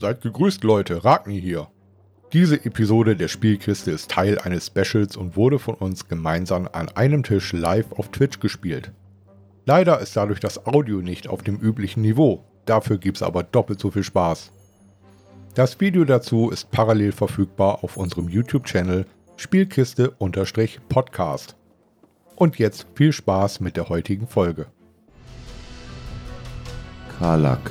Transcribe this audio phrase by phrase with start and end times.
[0.00, 1.68] Seid gegrüßt, Leute, Ragni hier.
[2.32, 7.22] Diese Episode der Spielkiste ist Teil eines Specials und wurde von uns gemeinsam an einem
[7.22, 8.90] Tisch live auf Twitch gespielt.
[9.66, 13.78] Leider ist dadurch das Audio nicht auf dem üblichen Niveau, dafür gibt es aber doppelt
[13.78, 14.50] so viel Spaß.
[15.54, 19.06] Das Video dazu ist parallel verfügbar auf unserem YouTube-Channel
[19.36, 21.54] Spielkiste-Podcast.
[22.34, 24.66] Und jetzt viel Spaß mit der heutigen Folge.
[27.20, 27.70] Karlak,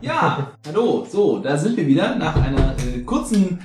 [0.00, 3.58] Ja, hallo, so, da sind wir wieder nach einer äh, kurzen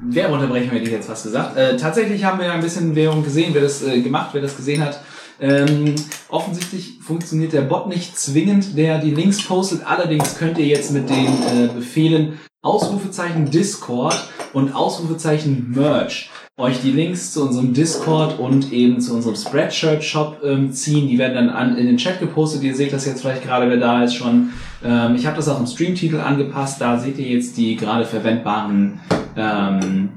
[0.00, 1.56] Werbeunterbrechung, hätte ich jetzt fast gesagt.
[1.56, 4.84] Äh, tatsächlich haben wir ein bisschen Werbung gesehen, wer das äh, gemacht, wer das gesehen
[4.84, 5.00] hat.
[5.40, 5.94] Ähm,
[6.30, 9.86] offensichtlich funktioniert der Bot nicht zwingend, der die Links postet.
[9.86, 16.90] Allerdings könnt ihr jetzt mit den äh, Befehlen Ausrufezeichen Discord und Ausrufezeichen Merch euch die
[16.90, 21.06] Links zu unserem Discord und eben zu unserem Spreadshirt Shop ähm, ziehen.
[21.06, 22.64] Die werden dann an, in den Chat gepostet.
[22.64, 24.50] Ihr seht das jetzt vielleicht gerade, wer da ist schon.
[24.84, 26.80] Ähm, ich habe das auch im Streamtitel angepasst.
[26.80, 29.00] Da seht ihr jetzt die gerade verwendbaren
[29.36, 30.10] ähm,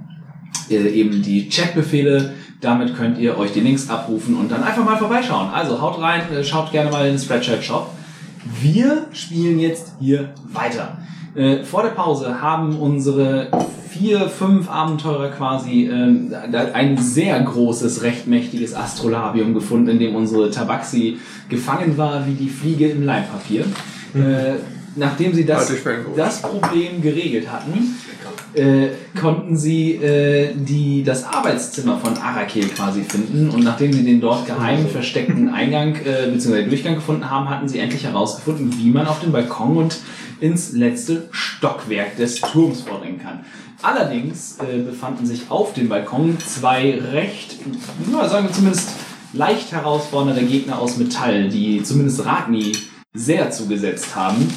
[0.70, 2.34] äh, eben die Chatbefehle.
[2.60, 5.50] Damit könnt ihr euch die Links abrufen und dann einfach mal vorbeischauen.
[5.50, 7.92] Also haut rein, äh, schaut gerne mal in den Spreadshirt Shop.
[8.62, 10.98] Wir spielen jetzt hier weiter.
[11.36, 13.50] Äh, vor der Pause haben unsere
[13.90, 16.34] vier, fünf Abenteurer quasi ähm,
[16.74, 21.18] ein sehr großes, recht mächtiges Astrolabium gefunden, in dem unsere Tabaxi
[21.50, 23.66] gefangen war wie die Fliege im Leimpapier.
[24.14, 24.22] Mhm.
[24.22, 24.54] Äh,
[24.96, 25.72] nachdem sie das,
[26.16, 27.96] das Problem geregelt hatten,
[28.54, 34.20] äh, konnten sie äh, die, das Arbeitszimmer von Arakel quasi finden und nachdem sie den
[34.20, 36.64] dort geheim versteckten Eingang äh, bzw.
[36.66, 39.98] Durchgang gefunden haben, hatten sie endlich herausgefunden, wie man auf den Balkon und
[40.42, 43.46] ins letzte Stockwerk des Turms vordringen kann.
[43.82, 47.58] Allerdings äh, befanden sich auf dem Balkon zwei recht,
[48.12, 48.90] na, sagen wir zumindest
[49.34, 52.74] leicht herausfordernde Gegner aus Metall, die zumindest Ragni
[53.14, 54.48] sehr zugesetzt haben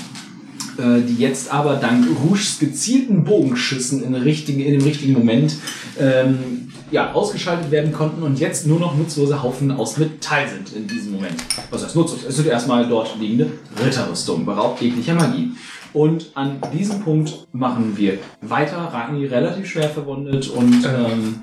[0.78, 5.54] äh, die jetzt aber dank Rouges gezielten Bogenschüssen in, richtigen, in dem richtigen Moment
[6.00, 10.86] ähm, ja, ausgeschaltet werden konnten und jetzt nur noch nutzlose Haufen aus Metall sind in
[10.88, 11.36] diesem Moment.
[11.70, 12.24] Was heißt nutzlos?
[12.24, 13.52] Es sind erstmal dort liegende
[13.84, 15.52] Ritterrüstungen, beraubt jeglicher Magie.
[15.92, 18.78] Und an diesem Punkt machen wir weiter.
[18.78, 21.40] Ragni relativ schwer verwundet und ähm,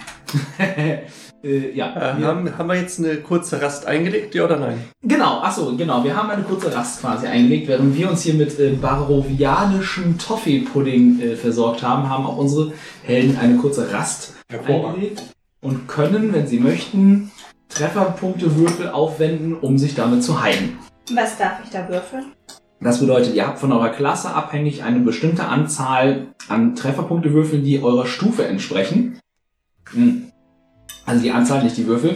[1.44, 1.96] Äh, ja.
[1.96, 4.80] Äh, haben, haben wir jetzt eine kurze Rast eingelegt, ja oder nein?
[5.02, 6.04] Genau, achso, genau.
[6.04, 7.68] Wir haben eine kurze Rast quasi eingelegt.
[7.68, 13.38] Während wir uns hier mit äh, barovianischem Toffee-Pudding äh, versorgt haben, haben auch unsere Helden
[13.38, 15.24] eine kurze Rast eingelegt
[15.62, 17.32] und können, wenn sie möchten,
[17.70, 20.78] Trefferpunktewürfel aufwenden, um sich damit zu heilen.
[21.16, 22.34] Was darf ich da würfeln?
[22.82, 28.08] Das bedeutet, ihr habt von eurer Klasse abhängig eine bestimmte Anzahl an Trefferpunktewürfeln, die eurer
[28.08, 29.20] Stufe entsprechen.
[29.94, 30.31] Hm.
[31.12, 32.16] Also die Anzahl, nicht die Würfel.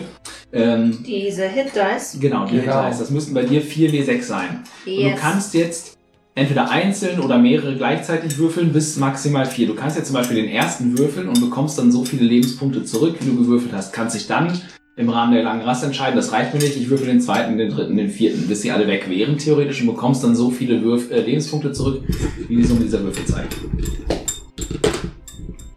[0.53, 2.17] Ähm, Diese Hit Dice?
[2.17, 2.81] Genau, die genau.
[2.83, 3.00] Hit Dice.
[3.00, 4.63] Das müssten bei dir 4W6 sein.
[4.85, 4.97] Yes.
[4.97, 5.97] Und du kannst jetzt
[6.33, 9.67] entweder einzeln oder mehrere gleichzeitig würfeln bis maximal 4.
[9.67, 13.17] Du kannst jetzt zum Beispiel den ersten würfeln und bekommst dann so viele Lebenspunkte zurück,
[13.19, 13.91] wie du gewürfelt hast.
[13.91, 14.61] Kannst dich dann
[14.95, 17.69] im Rahmen der langen Rast entscheiden, das reicht mir nicht, ich würfel den zweiten, den
[17.69, 21.11] dritten, den vierten, bis sie alle weg wären theoretisch und bekommst dann so viele Würf
[21.11, 22.01] äh, Lebenspunkte zurück,
[22.47, 23.57] wie die Summe dieser Würfel zeigt.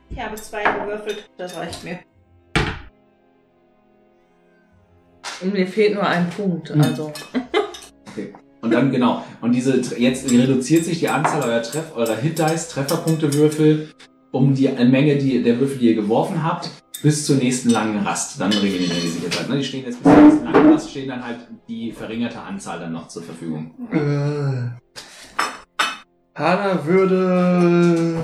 [0.09, 1.99] Ich habe zwei gewürfelt, das reicht mir.
[5.41, 6.81] Und mir fehlt nur ein Punkt, hm.
[6.81, 7.13] also.
[8.13, 8.33] Okay.
[8.61, 9.25] Und dann genau.
[9.41, 13.91] Und diese jetzt reduziert sich die Anzahl eurer Treff, eurer Hit Dice, Trefferpunktewürfel,
[14.33, 16.71] um die Menge die, der Würfel, die ihr geworfen habt,
[17.03, 18.41] bis zur nächsten langen Rast.
[18.41, 19.49] Dann regenerieren die sich jetzt halt.
[19.49, 19.59] Ne?
[19.59, 21.39] Die stehen jetzt bis zur nächsten langen Rast, stehen dann halt
[21.69, 23.75] die verringerte Anzahl dann noch zur Verfügung.
[23.93, 24.71] Äh,
[26.35, 28.17] Hanna würde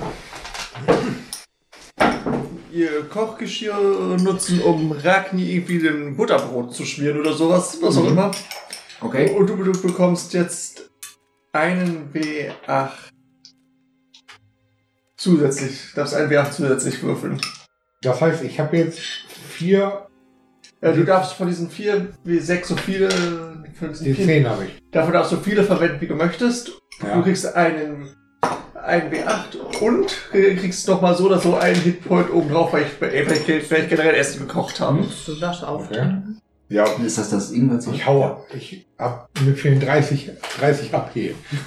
[2.75, 8.11] ihr Kochgeschirr nutzen, um Ragni irgendwie ein Butterbrot zu schmieren oder sowas, was auch mhm.
[8.11, 8.31] immer.
[9.01, 9.31] Okay.
[9.31, 10.91] Und du, du bekommst jetzt
[11.53, 12.91] einen W8
[15.17, 15.91] zusätzlich.
[15.91, 17.41] Du darfst einen W8 zusätzlich würfeln.
[18.03, 20.07] Das heißt, ich habe jetzt vier.
[20.83, 23.09] Ja, du darfst von diesen vier W6 so viele.
[23.79, 24.83] Von die zehn habe ich.
[24.91, 26.73] Davon darfst du viele verwenden, wie du möchtest.
[27.03, 27.17] Ja.
[27.17, 28.15] Du kriegst einen
[28.85, 32.89] ein W8 und kriegst noch mal so oder so einen Hitpoint oben drauf, weil ich
[32.89, 35.05] vielleicht, vielleicht generell Essen gekocht habe.
[35.27, 35.85] Du darfst auch.
[35.85, 36.19] Okay.
[36.69, 36.85] Ja.
[37.05, 37.87] Ist das das irgendwas?
[37.87, 38.39] Ich haue.
[38.55, 41.35] Ich hab mir fehlen 30, 30 HP.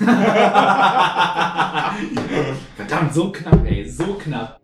[2.75, 4.60] Verdammt, so knapp, ey, so knapp.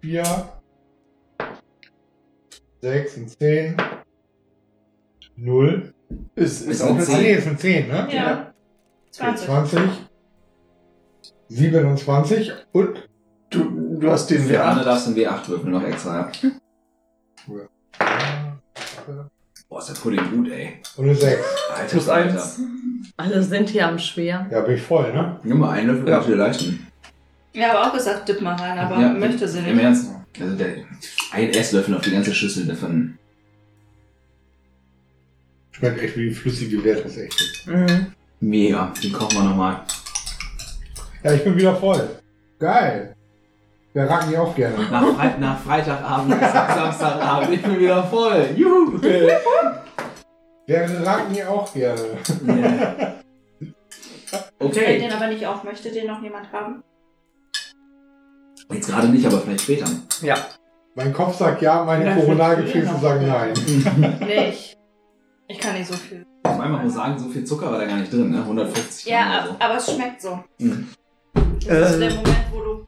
[0.00, 0.22] 4,
[2.82, 3.76] 6, ein 10,
[5.36, 5.94] 0.
[6.34, 7.38] Ist, ist Ist auch eine eine Ah, nee, 10.
[7.38, 8.08] ist ein 10, ne?
[8.12, 8.52] Ja.
[9.10, 9.46] 20.
[9.46, 9.80] 20,
[11.48, 13.08] 27 und
[13.50, 14.86] Du, du hast den Für Arne Wert.
[14.86, 16.28] darfst du einen W8 würfeln noch extra.
[17.46, 17.54] Ja.
[19.68, 20.74] Boah, ist der Pudding gut, ey.
[20.96, 21.40] und eine 6.
[21.72, 22.32] Alter, Plus Alter.
[22.34, 22.60] eins.
[23.16, 24.46] Alle sind hier am Schwer.
[24.50, 25.38] Ja, bin ich voll, ne?
[25.44, 26.20] Nimm mal einen Löffel Ja.
[26.20, 26.26] ja.
[26.26, 26.86] dir leisten.
[27.52, 29.84] Ich habe auch gesagt, dipp mal rein, aber Ja, möchte sie Im nicht.
[29.84, 30.10] Ernst.
[30.40, 30.74] Also der,
[31.30, 33.16] ein Esslöffel auf die ganze Schüssel davon.
[35.70, 37.64] Schmeckt echt wie flüssige Wert, das ist echt.
[37.66, 37.74] gut.
[37.76, 38.06] Mhm.
[38.40, 38.92] Mega.
[39.02, 39.82] Den kochen wir nochmal.
[41.24, 42.06] Ja, ich bin wieder voll.
[42.58, 43.14] Geil.
[43.94, 44.76] Wir racken die auch gerne.
[44.90, 47.50] Nach, Freit nach Freitagabend Samstagabend.
[47.54, 48.48] Ich bin wieder voll.
[48.56, 49.00] Juhu.
[49.00, 49.40] Wir
[51.06, 52.00] racken die auch gerne.
[52.46, 53.14] Yeah.
[53.60, 53.74] Wenn
[54.58, 54.98] Okay.
[54.98, 56.82] den aber nicht auch möchte, den noch jemand haben.
[58.72, 59.86] Jetzt gerade nicht, aber vielleicht später.
[60.22, 60.36] Ja.
[60.94, 63.52] Mein Kopf sagt ja, meine Koronalgefäße sagen nein.
[64.20, 64.76] Nee, ich,
[65.48, 66.24] ich kann nicht so viel.
[66.44, 68.38] Auf einmal muss sagen, so viel Zucker war da gar nicht drin, ne?
[68.38, 69.56] 150 Ja, Gramm so.
[69.64, 70.38] aber es schmeckt so.
[70.58, 70.88] Mhm.
[71.66, 72.86] Das ist der Äh, Moment, wo du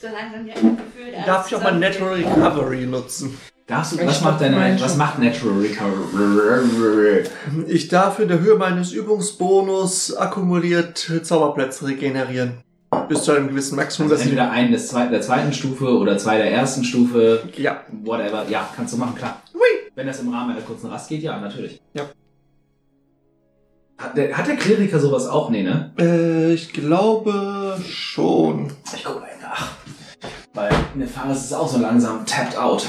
[0.00, 3.36] so langsam gefühlt alles darf ich auch mal Natural Recovery nutzen?
[3.66, 7.24] Darfst du, was macht deine, was macht Natural Recovery?
[7.66, 12.62] Ich darf in der Höhe meines Übungsbonus akkumuliert Zauberplätze regenerieren.
[13.08, 14.10] Bis zu einem gewissen Maximum.
[14.10, 17.82] Also entweder einen des zweiten, der zweiten Stufe oder zwei der ersten Stufe, ja.
[18.02, 18.46] whatever.
[18.48, 19.42] Ja, kannst du machen, klar.
[19.52, 19.60] Hui.
[19.94, 21.82] Wenn das im Rahmen einer kurzen Rast geht, ja, natürlich.
[21.92, 22.04] Ja.
[23.98, 25.50] Hat der, hat der Kleriker sowas auch?
[25.50, 25.92] Nee, ne?
[25.98, 28.72] Äh, ich glaube schon.
[28.94, 29.72] Ich gucke mal nach.
[30.54, 32.86] Weil Nefaris ist auch so langsam tapped out.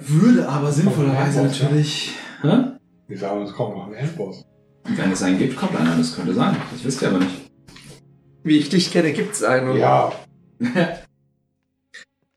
[0.00, 1.64] Würde aber sinnvollerweise Endboss, ja?
[1.64, 2.12] natürlich.
[2.42, 2.62] Hä?
[3.08, 4.44] Die sagen, es kommt noch ein Endboss.
[4.84, 5.96] Wenn es einen gibt, kommt einer.
[5.96, 6.56] Das könnte sein.
[6.72, 7.50] Das wisst ihr aber nicht.
[8.44, 9.76] Wie ich dich kenne, gibt's einen.
[9.76, 10.12] Ja,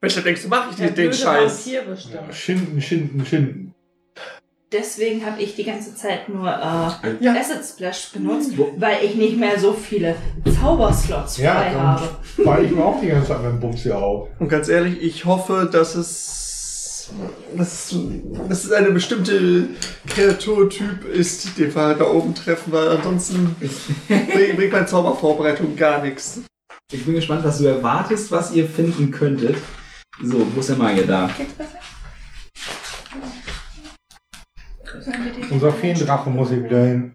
[0.02, 1.70] Weshalb denkst du, mach ich Der den, Scheiß?
[1.88, 2.14] Bestimmt.
[2.14, 3.63] ja, schinden, schinden, schinden.
[4.74, 7.34] Deswegen habe ich die ganze Zeit nur äh, Ja.
[7.36, 10.16] Acid Splash benutzt, weil ich nicht mehr so viele
[10.60, 12.10] Zauberslots Ja, frei habe.
[12.38, 14.30] Weil ich mir auch die ganze Zeit mit dem Bums hier auf.
[14.40, 16.40] Und ganz ehrlich, ich hoffe, dass es.
[17.56, 17.94] Dass,
[18.50, 19.68] dass es eine bestimmte
[20.08, 26.42] Kreaturtyp ist, den wir da oben treffen, weil ansonsten bringt bringt meine Zaubervorbereitung gar nichts.
[26.92, 29.58] Ich bin gespannt, was du erwartest, was ihr finden könntet.
[30.24, 31.30] So, wo ist der Magier da?
[31.38, 31.78] Geht's besser?
[35.50, 37.14] Unser Feendrache muss hier wieder hin.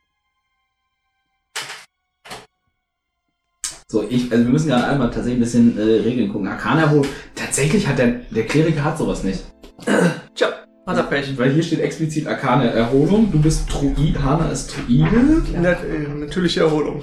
[3.91, 6.47] So, ich, also wir müssen gerade einmal tatsächlich ein bisschen äh, Regeln gucken.
[6.47, 9.45] Arcana wo tatsächlich hat der, der Kleriker hat sowas nicht.
[10.35, 10.49] Tja,
[10.87, 11.39] hat er Pech.
[11.39, 13.33] Weil hier steht explizit Arcane Erholung.
[13.33, 15.43] Du bist Druid, Hana ist Druide.
[15.59, 17.03] Nat äh, natürliche Erholung.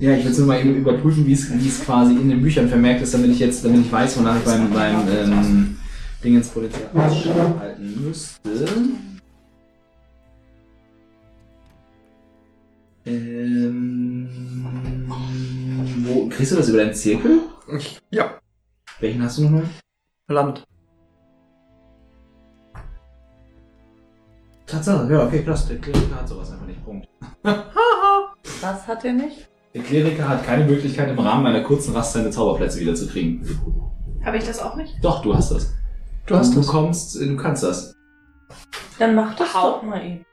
[0.00, 2.42] Ja, ich will es nur mal eben überprüfen, wie es wie es quasi in den
[2.42, 5.76] Büchern vermerkt ist, damit ich jetzt, damit ich weiß, wonach ich beim, beim ähm,
[6.22, 8.50] Dingens Polizei halten müsste.
[13.06, 14.28] Ähm,
[16.04, 17.40] wo, kriegst du das über deinen Zirkel?
[18.10, 18.38] Ja,
[19.00, 19.64] Welchen hast du nochmal?
[20.28, 20.64] Land.
[24.66, 25.68] Tatsache, ja, okay, krass.
[25.68, 26.82] Der Kleriker hat sowas einfach nicht.
[26.84, 27.06] Punkt.
[27.42, 29.48] Was hat er nicht?
[29.74, 33.46] Der Kleriker hat keine Möglichkeit, im Rahmen einer kurzen Rast seine Zauberplätze wiederzukriegen.
[34.24, 34.94] Habe ich das auch nicht?
[35.02, 35.74] Doch, du hast das.
[36.26, 36.66] Du hast du das.
[36.68, 37.94] kommst, du kannst das.
[38.98, 39.72] Dann mach das Hau.
[39.72, 40.24] doch mal eben.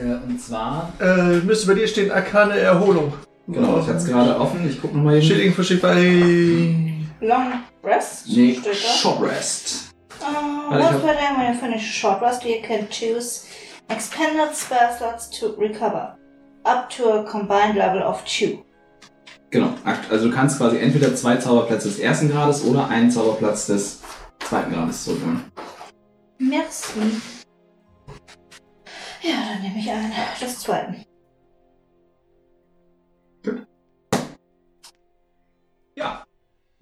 [0.00, 3.12] Äh, und zwar, Äh, müsste bei dir stehen Arkane Erholung.
[3.46, 4.66] genau, ich hatte es gerade offen.
[4.68, 5.30] Ich guck nochmal eben.
[5.40, 6.74] irgendwo steht bei.
[7.20, 7.52] Long
[7.84, 8.72] Rest Nee, steht da.
[8.74, 9.92] Short Rest.
[10.20, 13.44] Uh, Warte, hab- per day when you finish a short rest, you can choose
[13.88, 16.16] expanded spell slots to recover.
[16.64, 18.62] Up to a combined level of two.
[19.50, 19.70] Genau,
[20.10, 24.00] also du kannst quasi entweder zwei Zauberplätze des ersten Grades oder einen Zauberplatz des
[24.38, 25.40] zweiten Grades zurückholen.
[26.38, 27.00] Merci.
[29.22, 31.04] Ja, dann nehme ich einen des zweiten.
[35.94, 36.24] Ja.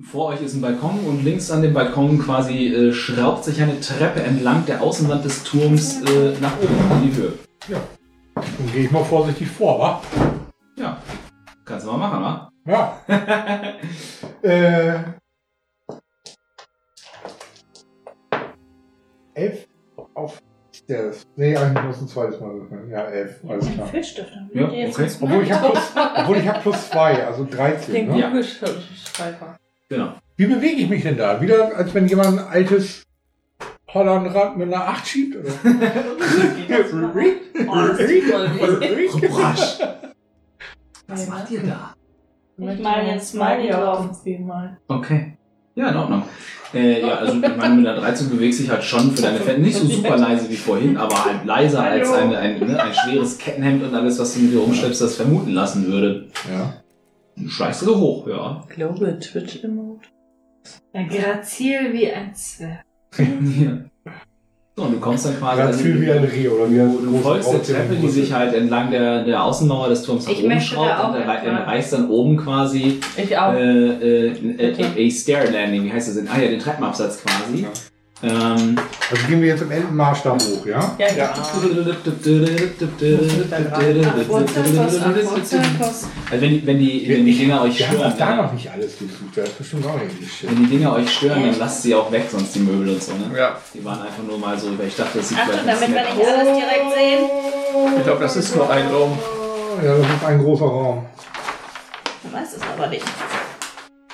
[0.01, 3.81] Vor euch ist ein Balkon und links an dem Balkon quasi äh, schraubt sich eine
[3.81, 7.33] Treppe entlang der Außenwand des Turms äh, nach oben in die Höhe.
[8.35, 10.03] Dann gehe ich mal vorsichtig vor, wa?
[10.77, 11.03] Ja,
[11.65, 12.53] kannst du mal machen, wa?
[12.65, 13.03] Ja.
[14.43, 15.03] äh.
[19.35, 19.67] Elf
[20.15, 20.41] auf
[20.89, 21.27] Stairs.
[21.37, 22.89] Nee, eigentlich muss ein zweites Mal würfeln.
[22.91, 23.41] Ja, elf.
[23.47, 23.91] Alles Ein klar.
[23.93, 25.11] Dann Ja, ich jetzt okay.
[25.21, 27.95] Obwohl ich habe plus, obwohl ich hab plus zwei, also 13.
[27.95, 28.19] Den Ne?
[28.21, 28.29] Ja.
[28.29, 29.59] Kugelschreiber.
[29.91, 30.15] Genau.
[30.37, 31.43] Wie bewege ich mich denn da?
[31.43, 33.03] Wieder, als wenn jemand ein altes
[33.93, 35.37] Hollandrad mit einer 8 schiebt?
[35.37, 35.49] Oder?
[39.19, 39.83] Ist.
[41.07, 41.95] Was macht ihr da?
[42.57, 44.07] möchte mal mir den Smiley auf drauf.
[44.07, 44.77] den Zehen malen.
[44.89, 45.38] Okay.
[45.79, 46.23] Ja, in Ordnung.
[46.75, 49.59] Äh, ja, also ich meine, mit der 13 bewegst dich halt schon für deine Fans
[49.61, 53.39] nicht so super leise wie vorhin, aber halt leiser als ein, ein, ne, ein schweres
[53.39, 56.27] Kettenhemd und alles, was du mit dir rumschleppst, das vermuten lassen würde.
[56.53, 56.75] Ja.
[57.37, 58.65] Du so hoch, ja.
[58.69, 60.09] Global Twitch Emote.
[60.93, 62.85] Grazil wie ein Zwerg.
[63.17, 63.79] Ja.
[64.79, 65.61] So, und du kommst dann quasi.
[65.61, 68.33] Ganz viel wie ein Reh oder wie ein Du, du folgst der Treppe, die sich
[68.33, 71.93] halt entlang der, der Außenmauer des Turms nach Ich oben da schraubt auch und reißt
[71.95, 73.55] dann oben quasi Ich auch.
[73.55, 76.29] äh, äh, a, a Stair Landing, wie heißt das denn?
[76.29, 77.63] Ah ja, den Treppenabsatz quasi.
[77.63, 77.69] Ja.
[78.21, 78.77] Ähm,
[79.11, 80.95] Also gehen wir jetzt im Entenmaßstab hoch, ja?
[80.99, 81.33] ja, ja.
[86.31, 88.37] Also wenn die, wenn die, wenn die Dinger euch Wir haben stören, auch da ja,
[88.43, 89.37] noch nicht alles durchsucht.
[89.37, 90.51] Da ist bestimmt auch irgendwie Shit.
[90.51, 93.13] wenn die Dinger euch stören, dann lasst sie auch weg, sonst die Möbel und so,
[93.13, 93.31] ne?
[93.37, 95.95] Ja, Die waren einfach nur mal so, weil ich dachte, das sieht Achtung, vielleicht damit
[95.97, 96.35] wir nicht aus.
[96.35, 97.25] alles direkt sehen.
[97.99, 99.19] ich glaube, das ist nur ein Raum.
[99.85, 101.07] Ja, das ist ein großer Raum.
[102.25, 103.05] Du weißt es aber nicht.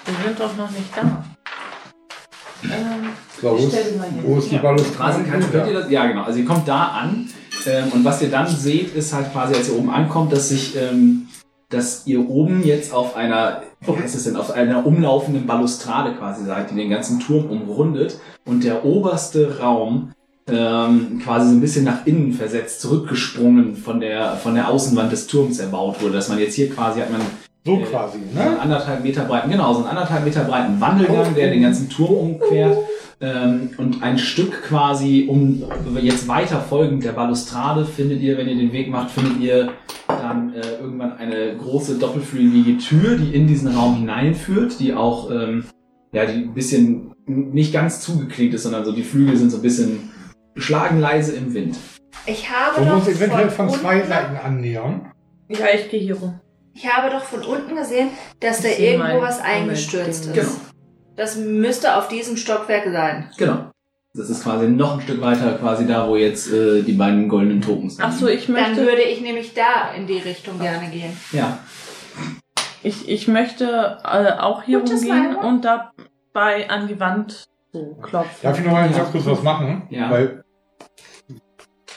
[0.05, 1.25] Wir sind doch noch nicht da.
[2.65, 3.04] Ähm,
[3.41, 4.23] So, wo ist, die mal hier.
[4.25, 5.25] wo ist die Ja, Balustrade?
[5.73, 7.29] das, ja genau, also ihr kommt da an
[7.67, 10.77] ähm, und was ihr dann seht, ist halt quasi, als ihr oben ankommt, dass sich,
[10.77, 11.27] ähm,
[11.71, 16.45] dass ihr oben jetzt auf einer, wie heißt es denn, auf einer umlaufenden Balustrade quasi
[16.45, 20.13] seid, die den ganzen Turm umrundet und der oberste Raum
[20.47, 25.27] ähm, quasi so ein bisschen nach innen versetzt, zurückgesprungen von der, von der Außenwand des
[25.27, 27.23] Turms erbaut wurde, dass man jetzt hier quasi hat man
[27.65, 28.61] So Äh, quasi, so einen ne?
[28.61, 32.77] anderthalb Meter breiten, genau, so einen anderthalb Meter breiten Wandelgang, der den ganzen Turm umquert.
[33.21, 35.63] Ähm, und ein Stück quasi, um
[36.01, 39.73] jetzt weiter folgend der Balustrade, findet ihr, wenn ihr den Weg macht, findet ihr
[40.09, 45.65] dann äh, irgendwann eine große doppelflügelige Tür, die in diesen Raum hineinführt, die auch, ähm,
[46.13, 49.63] ja, die ein bisschen nicht ganz zugeklebt ist, sondern so die Flügel sind so ein
[49.63, 50.11] bisschen
[50.57, 51.77] schlagen leise im Wind.
[52.27, 55.13] Ich habe doch uns eventuell von unten, zwei Seiten annähern.
[55.49, 56.41] ja, ich gehe hier rum.
[56.75, 58.09] Ich habe doch von unten gesehen,
[58.41, 60.35] dass da Ich sehe irgendwo mein- was eingestürzt ist.
[60.35, 60.49] Genau.
[61.17, 63.31] Das müsste auf diesem Stockwerk sein.
[63.37, 63.71] Genau.
[64.17, 67.61] Das ist quasi noch ein Stück weiter, quasi da, wo jetzt äh, die beiden goldenen
[67.61, 71.17] Tokens Ach so, ich Dann möchte, würde ich nämlich da in die Richtung gerne gehen.
[71.33, 71.59] Ja.
[72.85, 75.45] ich, ich möchte äh, auch hier Gutes rumgehen Mal.
[75.45, 78.39] und dabei an die Wand so klopfen.
[78.43, 79.83] Darf ich noch mal ganz kurz was machen?
[79.91, 80.11] Ja.
[80.11, 80.45] Weil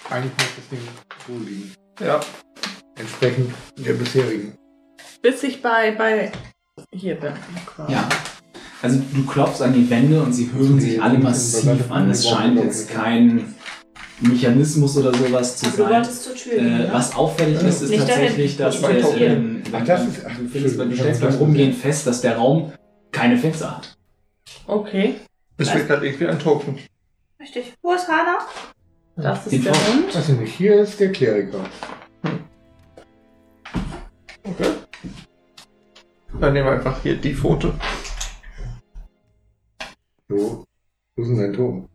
[0.10, 0.80] eigentlich muss das Ding
[1.28, 1.74] so liegen.
[2.00, 2.20] Ja,
[2.96, 4.58] Entsprechend der bisherigen.
[5.22, 6.32] Bis ich bei, bei
[6.92, 7.34] hier bin.
[7.68, 7.94] quasi.
[7.94, 8.10] Ja.
[8.82, 12.10] Also du klopfst an die Wände und sie hören sich alle massiv an.
[12.12, 13.56] Es scheint jetzt kein
[14.20, 16.04] Mechanismus oder sowas zu sein.
[16.52, 16.90] Äh, ne?
[16.92, 21.36] was auffällig ist, ist tatsächlich, dass Das der, ähm, das du- findest, stellst das beim
[21.36, 22.72] Rumgehen fest, dass der Raum
[23.12, 23.98] keine Fenster hat.
[24.68, 25.16] Okay,
[25.58, 26.78] es wird gerade irgendwie ein Token.
[27.40, 27.74] Richtig.
[27.82, 28.40] Wo ist Hana?
[29.16, 30.06] das ist der Hund.
[30.16, 31.64] Ich nicht, hier ist der Kleriker.
[34.44, 34.70] Okay.
[36.40, 37.74] Dann nehmen wir einfach hier die Foto.
[40.30, 40.66] So,
[41.16, 41.88] wo ist denn sein Token?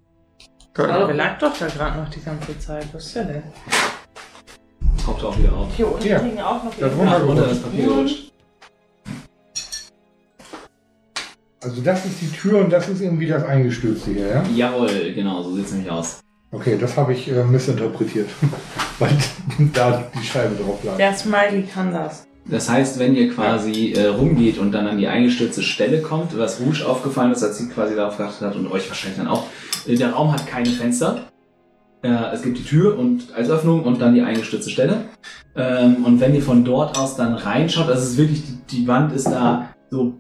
[0.75, 1.07] Geil.
[1.07, 2.87] Der lag doch da gerade noch die ganze Zeit.
[2.95, 3.43] Was ist der denn?
[5.05, 5.69] Taucht auch wieder auf.
[5.75, 6.21] Hier unten Ja.
[6.23, 8.33] liegen auch noch Da irgendwo- drunter Ach, unter das Papier gerutscht.
[11.63, 14.43] Also das ist die Tür und das ist irgendwie das Eingestürzte hier, ja?
[14.55, 16.21] Jawohl, genau, so sieht es nämlich aus.
[16.51, 18.29] Okay, das habe ich äh, missinterpretiert.
[18.99, 19.11] Weil
[19.75, 20.97] da die Scheibe drauf lag.
[20.97, 22.27] Der Smiley kann das.
[22.49, 26.61] Das heißt, wenn ihr quasi äh, rumgeht und dann an die eingestürzte Stelle kommt, was
[26.61, 29.47] Rouge aufgefallen ist, als sie quasi darauf geachtet hat und euch wahrscheinlich dann auch,
[29.87, 31.29] äh, der Raum hat keine Fenster.
[32.03, 35.05] Äh, es gibt die Tür und als Öffnung und dann die eingestürzte Stelle.
[35.55, 38.89] Ähm, und wenn ihr von dort aus dann reinschaut, also es ist wirklich, die, die
[38.89, 40.15] Wand ist da so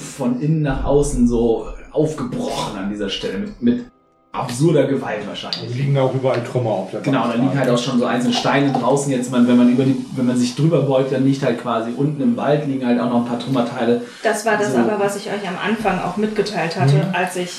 [0.00, 3.84] von innen nach außen so aufgebrochen an dieser Stelle mit, mit
[4.32, 5.62] absurder Gewalt wahrscheinlich.
[5.62, 8.04] Also liegen da auch überall Trümmer auf der Genau, da liegen halt auch schon so
[8.04, 9.10] einzelne Steine draußen.
[9.10, 11.90] Jetzt, man, wenn man über die, wenn man sich drüber beugt, dann liegt halt quasi
[11.96, 14.02] unten im Wald liegen halt auch noch ein paar Trümmerteile.
[14.22, 14.78] Das war das So.
[14.78, 17.14] aber, was ich euch am Anfang auch mitgeteilt hatte, Mhm.
[17.14, 17.50] als ich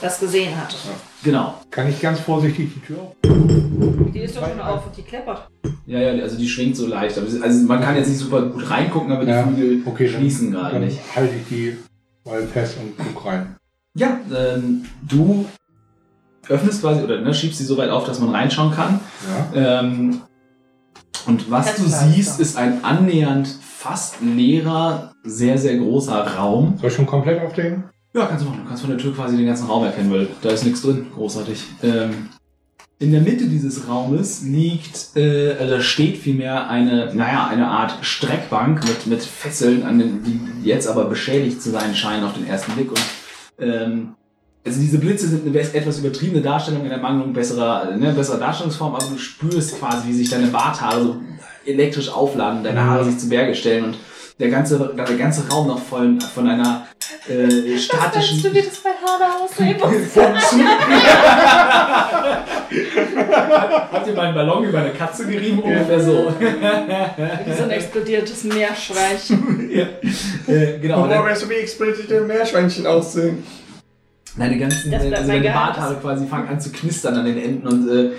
[0.00, 0.76] das gesehen hatte.
[1.22, 1.54] Genau.
[1.70, 3.14] Kann ich ganz vorsichtig die Tür auf?
[4.12, 5.48] Die ist doch schon auf und die kleppert.
[5.86, 7.16] Ja, ja, also die schwingt so leicht.
[7.18, 10.50] Also man kann jetzt nicht super gut reingucken, aber die Ja, Flügel okay, dann- schließen
[10.52, 10.98] gerade Dann nicht.
[11.14, 11.76] halte ich die
[12.24, 13.56] mal fest und guck rein.
[13.96, 15.44] Ja, ähm, du
[16.48, 19.00] öffnest quasi oder ne, schiebst sie so weit auf, dass man reinschauen kann.
[19.54, 19.80] Ja.
[19.80, 20.20] Ähm,
[21.26, 26.76] und was du siehst, ist ein annähernd fast leerer, sehr, sehr großer Raum.
[26.80, 27.84] Soll ich schon komplett aufdecken?
[28.14, 28.60] Ja, kannst du machen.
[28.62, 31.06] Du kannst von der Tür quasi den ganzen Raum erkennen, weil da ist nichts drin.
[31.14, 31.64] Großartig.
[31.82, 32.28] Ähm,
[32.98, 38.84] in der Mitte dieses Raumes liegt, äh, also steht vielmehr eine, naja, eine Art Streckbank
[38.84, 42.72] mit, mit Fesseln, an den, die jetzt aber beschädigt zu sein scheinen auf den ersten
[42.72, 42.90] Blick.
[42.90, 43.02] Und
[43.58, 44.14] ähm,
[44.64, 48.94] also diese Blitze sind eine etwas übertriebene Darstellung in der Mangelung besserer, ne, besserer Darstellungsform,
[48.94, 51.16] aber du spürst quasi, wie sich deine Barthaare so
[51.66, 53.98] elektrisch aufladen, deine Haare sich zu Berge stellen und
[54.38, 56.88] der ganze, der ganze Raum noch voll von einer
[57.28, 58.36] äh, statischen.
[58.36, 59.76] Weißt du, wie das bei Hada aussehen.
[63.92, 65.60] Habt ihr meinen Ballon über eine Katze gerieben?
[65.60, 66.34] Ungefähr so.
[66.40, 69.70] Wie so ein explodiertes Meerschweinchen.
[69.72, 69.86] ja.
[70.52, 70.96] äh, genau.
[70.96, 73.44] Warum Und dann, weißt du, wie explodierte Meerschweinchen aussehen?
[74.36, 75.48] Deine ganzen Das bleibt also deine.
[75.48, 78.10] Barthaare quasi fangen an zu knistern an den Enden und äh,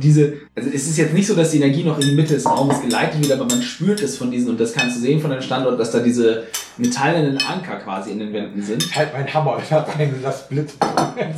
[0.00, 2.46] diese, also es ist jetzt nicht so, dass die Energie noch in die Mitte des
[2.46, 5.30] Raumes geleitet wird, aber man spürt es von diesen und das kannst du sehen von
[5.30, 6.44] dem Standort, dass da diese
[6.76, 8.94] metallenen Anker quasi in den Wänden sind.
[8.94, 10.74] Halt mein Hammer, ich hab rein, lass Blitz.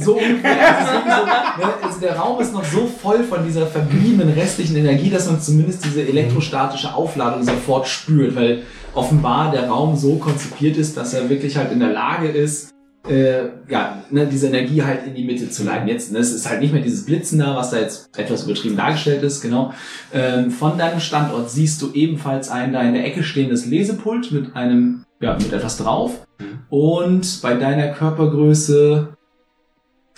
[0.00, 0.76] So ungefähr.
[0.86, 5.26] So, ne, also der Raum ist noch so voll von dieser verbliebenen restlichen Energie, dass
[5.26, 8.62] man zumindest diese elektrostatische Aufladung sofort spürt, weil
[8.94, 12.70] offenbar der Raum so konzipiert ist, dass er wirklich halt in der Lage ist,
[13.08, 15.88] äh, ja, ne, diese Energie halt in die Mitte zu leiten.
[15.88, 18.76] Jetzt, ne, es ist halt nicht mehr dieses Blitzen da, was da jetzt etwas übertrieben
[18.76, 19.72] dargestellt ist, genau.
[20.12, 24.54] Ähm, von deinem Standort siehst du ebenfalls ein da in der Ecke stehendes Lesepult mit
[24.54, 26.26] einem, ja, mit etwas drauf.
[26.68, 29.16] Und bei deiner Körpergröße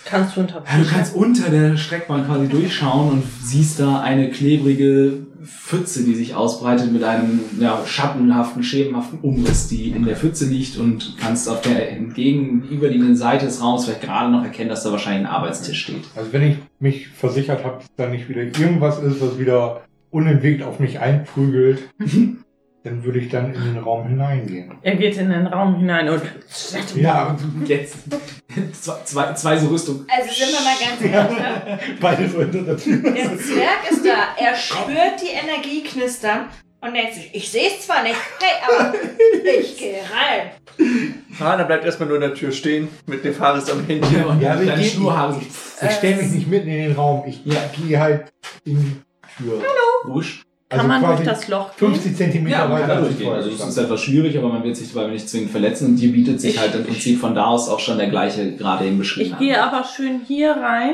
[0.05, 4.31] Kannst du unter ja, du kannst unter der Streckbahn quasi durchschauen und siehst da eine
[4.31, 10.45] klebrige Pfütze, die sich ausbreitet mit einem ja, schattenhaften, schemenhaften Umriss, die in der Pfütze
[10.45, 14.91] liegt und kannst auf der entgegenüberliegenden Seite des Raums vielleicht gerade noch erkennen, dass da
[14.91, 16.03] wahrscheinlich ein Arbeitstisch steht.
[16.15, 19.81] Also wenn ich mich versichert habe, dass da nicht wieder irgendwas ist, was wieder
[20.11, 21.89] unentwegt auf mich einprügelt,
[22.83, 24.73] dann würde ich dann in den Raum hineingehen.
[24.81, 26.21] Er geht in den Raum hinein und.
[26.95, 27.35] Ja,
[27.65, 27.95] Jetzt
[28.81, 30.05] zwei, zwei, zwei so Rüstung.
[30.09, 31.79] Also sind wir mal ganz ehrlich, ne?
[32.01, 32.97] beide so hinter der Tür.
[33.01, 36.47] Der Zwerg ist da, er spürt die Energie knistern
[36.81, 38.93] und denkt sich, ich sehe es zwar nicht, hey, aber
[39.59, 40.49] ich gehe rein.
[41.39, 44.17] Dann bleibt erstmal nur in der Tür stehen mit dem Fahrrad am Handy.
[44.17, 45.39] und Ja, aber ich deine geh- Schnurhaare so
[45.85, 47.23] Ich stelle mich nicht mitten in den Raum.
[47.27, 47.61] Ich Ja.
[47.75, 48.33] gehe halt
[48.65, 49.61] in die Tür.
[50.05, 50.43] wusch.
[50.77, 51.89] Kann man quasi durch das Loch gehen?
[51.93, 53.31] 50 Zentimeter Ja, man kann weiter durchgehen.
[53.33, 56.11] Also es ist etwas schwierig, aber man wird sich dabei nicht zwingend verletzen und hier
[56.11, 58.97] bietet sich Ich- halt im Prinzip von da aus auch schon der gleiche gerade eben
[58.97, 59.31] beschrieben.
[59.33, 60.93] Ich gehe aber schön hier rein,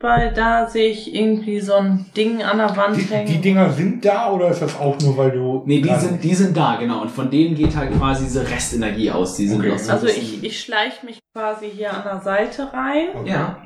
[0.00, 3.26] weil da sehe ich irgendwie so ein Ding an der Wand Die, hängen.
[3.26, 5.62] die Dinger sind da oder ist das auch nur, weil du.
[5.66, 7.00] Nee, die sind, die sind da, genau.
[7.02, 9.36] Und von denen geht halt quasi diese Restenergie aus.
[9.36, 9.76] Die sind Okay.
[9.78, 13.08] so also ich, ich schleiche mich quasi hier an der Seite rein.
[13.14, 13.30] Okay.
[13.30, 13.56] Ja.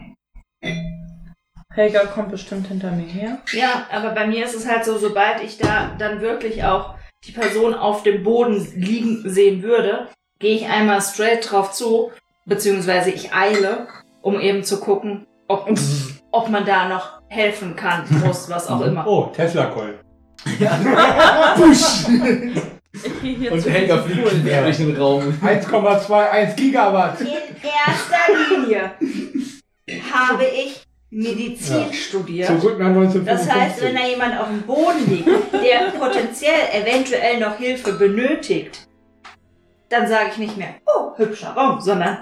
[1.81, 3.39] Helga kommt bestimmt hinter mir her.
[3.53, 6.95] Ja, aber bei mir ist es halt so, sobald ich da dann wirklich auch
[7.27, 12.11] die Person auf dem Boden liegen sehen würde, gehe ich einmal straight drauf zu,
[12.45, 13.89] beziehungsweise ich eile,
[14.21, 15.71] um eben zu gucken, ob,
[16.31, 19.07] ob man da noch helfen kann, muss, was auch immer.
[19.07, 19.99] Oh, Tesla-Coil.
[22.93, 24.41] Ich gehe hier Und zu Helga fliegt Pool.
[24.41, 25.23] quer durch den Raum.
[25.23, 27.21] 1,21 Gigawatt.
[27.21, 28.91] In erster Linie
[30.13, 31.93] habe ich Medizin Ja.
[31.93, 32.47] studiert.
[32.47, 33.27] Zurück nach 1955.
[33.27, 38.87] Das heißt, wenn da jemand auf dem Boden liegt, der potenziell eventuell noch Hilfe benötigt,
[39.89, 42.19] dann sage ich nicht mehr, oh, hübscher Raum, sondern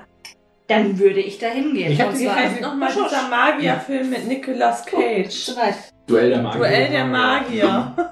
[0.69, 1.93] dann würde ich da hingehen.
[1.93, 5.49] Ich zwar- heißt nochmal dieser Magierfilm mit Nicolas Cage?
[5.57, 5.75] Weit.
[6.07, 6.59] Duell der Magier.
[6.59, 7.95] Duell der Magier.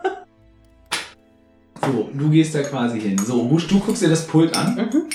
[1.84, 3.16] So, du gehst da quasi hin.
[3.18, 4.74] So, du guckst dir das Pult an.
[4.74, 5.08] Mhm.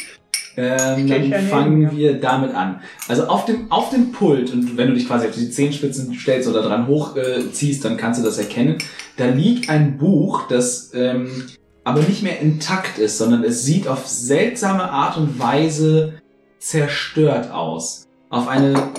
[0.58, 1.92] Ähm, ja dann fangen mir.
[1.92, 2.82] wir damit an.
[3.08, 6.50] Also auf dem, auf dem Pult, und wenn du dich quasi auf die Zehenspitzen stellst
[6.50, 8.78] oder dran hochziehst, äh, ziehst, dann kannst du das erkennen.
[9.18, 11.48] Da liegt ein Buch, das ähm,
[11.84, 16.22] aber nicht mehr intakt ist, sondern es sieht auf seltsame Art und Weise
[16.60, 18.08] zerstört aus.
[18.30, 18.92] Auf eine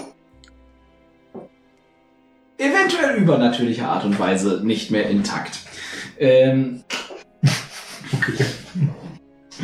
[2.59, 5.59] eventuell übernatürliche Art und Weise nicht mehr intakt.
[6.19, 6.83] Ähm,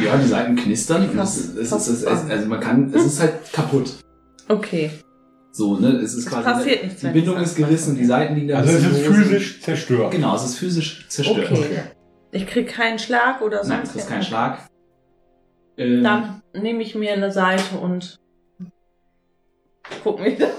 [0.04, 1.08] ja, die Seiten knistern.
[1.11, 3.92] und Es, ist- es, ist- es, also man kann, es ist halt kaputt.
[4.48, 4.90] Okay.
[5.52, 5.88] So, ne?
[5.96, 6.44] Es ist Es quasi.
[6.44, 7.00] passiert nichts.
[7.00, 8.58] die Bindung ist gerissen, die Seiten liegen da.
[8.58, 10.11] Also es ist physisch zerstört.
[10.12, 11.50] Genau, es ist physisch zerstört.
[11.50, 11.80] Okay.
[12.30, 14.22] Ich krieg keinen Schlag oder Nein, sonst das ist kein.
[14.22, 14.68] Schlag.
[15.76, 18.18] Ähm, Dann nehme ich mir eine Seite und
[20.02, 20.50] guck mir das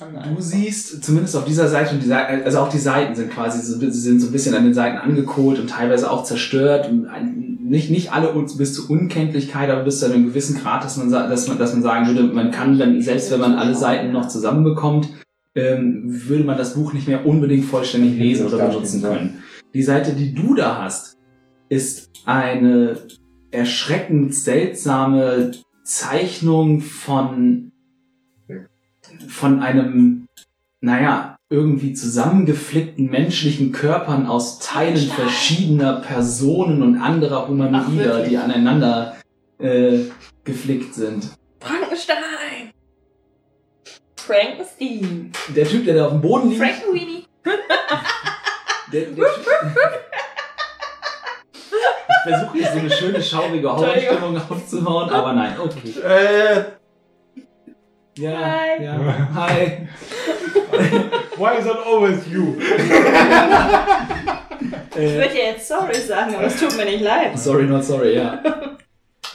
[0.00, 0.34] an.
[0.34, 3.60] Du siehst, zumindest auf dieser Seite, und die Seite, also auch die Seiten sind quasi
[3.60, 6.88] so, sie sind so ein bisschen an den Seiten angekohlt und teilweise auch zerstört.
[6.88, 10.84] Und ein- Nicht, nicht alle uns bis zur Unkenntlichkeit, aber bis zu einem gewissen Grad,
[10.84, 13.74] dass man, dass man, dass man sagen würde, man kann dann, selbst wenn man alle
[13.74, 15.08] Seiten noch zusammenbekommt,
[15.56, 19.42] ähm, würde man das Buch nicht mehr unbedingt vollständig lesen oder benutzen können.
[19.74, 21.18] Die Seite, die du da hast,
[21.68, 22.98] ist eine
[23.50, 25.50] erschreckend seltsame
[25.82, 27.72] Zeichnung von,
[29.28, 30.26] von einem,
[30.80, 39.16] naja, irgendwie zusammengeflickten menschlichen Körpern aus Teilen verschiedener Personen und anderer Humanoider, die aneinander
[39.58, 40.00] äh,
[40.42, 41.28] geflickt sind.
[41.60, 42.72] Frankenstein!
[44.16, 45.32] Frankenstein!
[45.54, 47.24] Der Typ, der da auf dem Boden liegt, Frankenweenie.
[48.92, 49.26] der, der,
[52.24, 55.90] versuche jetzt so eine schöne, schaurige Horrorstimmung aufzubauen, aber nein, okay.
[56.00, 56.64] Äh,
[58.18, 58.82] Ja, Hi.
[58.82, 59.28] ja.
[59.34, 59.86] Hi.
[61.36, 62.56] Why is it always you?
[64.98, 67.38] Ich Äh, würde ja jetzt sorry sagen, aber es tut mir nicht leid.
[67.38, 68.42] sorry, not sorry, ja.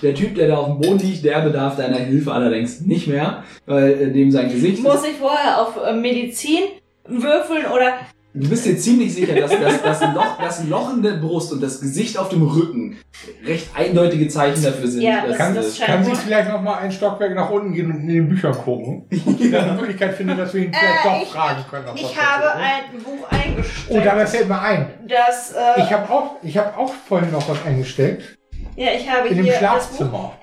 [0.02, 3.44] Der Typ, der da auf dem Boden liegt, der bedarf deiner Hilfe allerdings nicht mehr,
[3.68, 6.64] weil äh, dem sein Gesicht Muss ich vorher auf äh, Medizin
[7.06, 7.94] würfeln oder
[8.34, 9.52] Du bist dir ziemlich sicher, dass,
[9.84, 12.98] dass ein, Loch, ein Loch in der Brust und das Gesicht auf dem Rücken
[13.46, 15.02] recht eindeutige Zeichen dafür sind.
[15.02, 18.00] Ja, dass, Kann, das kann sie vielleicht noch mal ein Stockwerk nach unten gehen und
[18.02, 19.06] in den Büchern gucken?
[19.26, 21.86] Und dann eine Möglichkeit finden, dass wir ihn vielleicht Äh, doch ich- fragen können.
[21.88, 22.56] was ich habe ist.
[22.56, 23.90] ein Buch eingesteckt.
[23.90, 24.90] Oh, da fällt mir ein.
[25.10, 28.38] das, äh, Ich habe auch, ich hab auch vorhin noch was eingesteckt.
[28.78, 30.34] ja, ich habe In dem hier das Buch Schlafzimmer.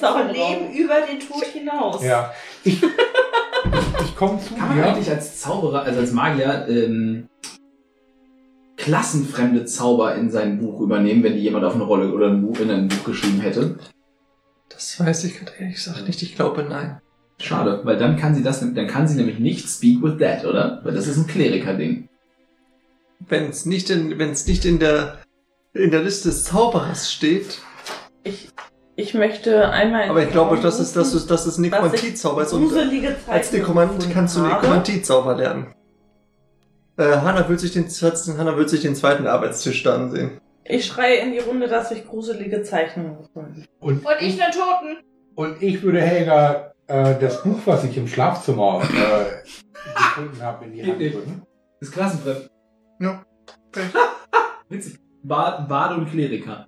[0.00, 2.04] Auch von Leben über den Tod hinaus.
[2.04, 2.32] Ja.
[2.62, 2.80] Ich,
[4.26, 4.86] ich, ich komme zu Kann man dir.
[4.86, 7.28] eigentlich als Zauberer, also als Magier, ähm,
[8.76, 12.58] klassenfremde Zauber in sein Buch übernehmen, wenn die jemand auf eine Rolle oder ein Buch,
[12.58, 13.76] in ein Buch geschrieben hätte?
[14.82, 16.22] das weiß ich gerade ehrlich gesagt nicht.
[16.22, 17.00] Ich glaube, nein.
[17.38, 20.80] Schade, weil dann kann sie das, dann kann sie nämlich nicht speak with that, oder?
[20.84, 22.08] Weil das ist ein Kleriker-Ding.
[23.20, 25.18] Wenn es nicht in, wenn es nicht in der,
[25.72, 27.60] in der Liste des Zauberers steht.
[28.24, 28.50] Ich,
[28.96, 30.08] ich möchte einmal.
[30.08, 32.42] Aber ich glaube, das ist, das ist, das ist Nekromantizauber.
[32.42, 32.52] ist.
[32.52, 34.54] Und gruselige Zeichen als Nekromant kannst du habe.
[34.54, 35.74] Nekromantizauber lernen.
[36.98, 37.86] Äh, Hanna wird sich den,
[38.38, 40.38] Hanna wird sich den zweiten Arbeitstisch da ansehen.
[40.64, 44.98] Ich schreie in die Runde, dass ich gruselige Zeichnungen gefunden Und, Und ich einen Toten.
[45.34, 49.42] und ich würde Helga äh, das Buch, was ich im Schlafzimmer äh,
[49.96, 51.42] gefunden habe, in die Hand drücken.
[51.80, 52.48] Ist klassenfremd.
[53.00, 53.24] Ja.
[54.68, 54.98] Witzig.
[55.24, 56.66] Bad, Bade und Kleriker.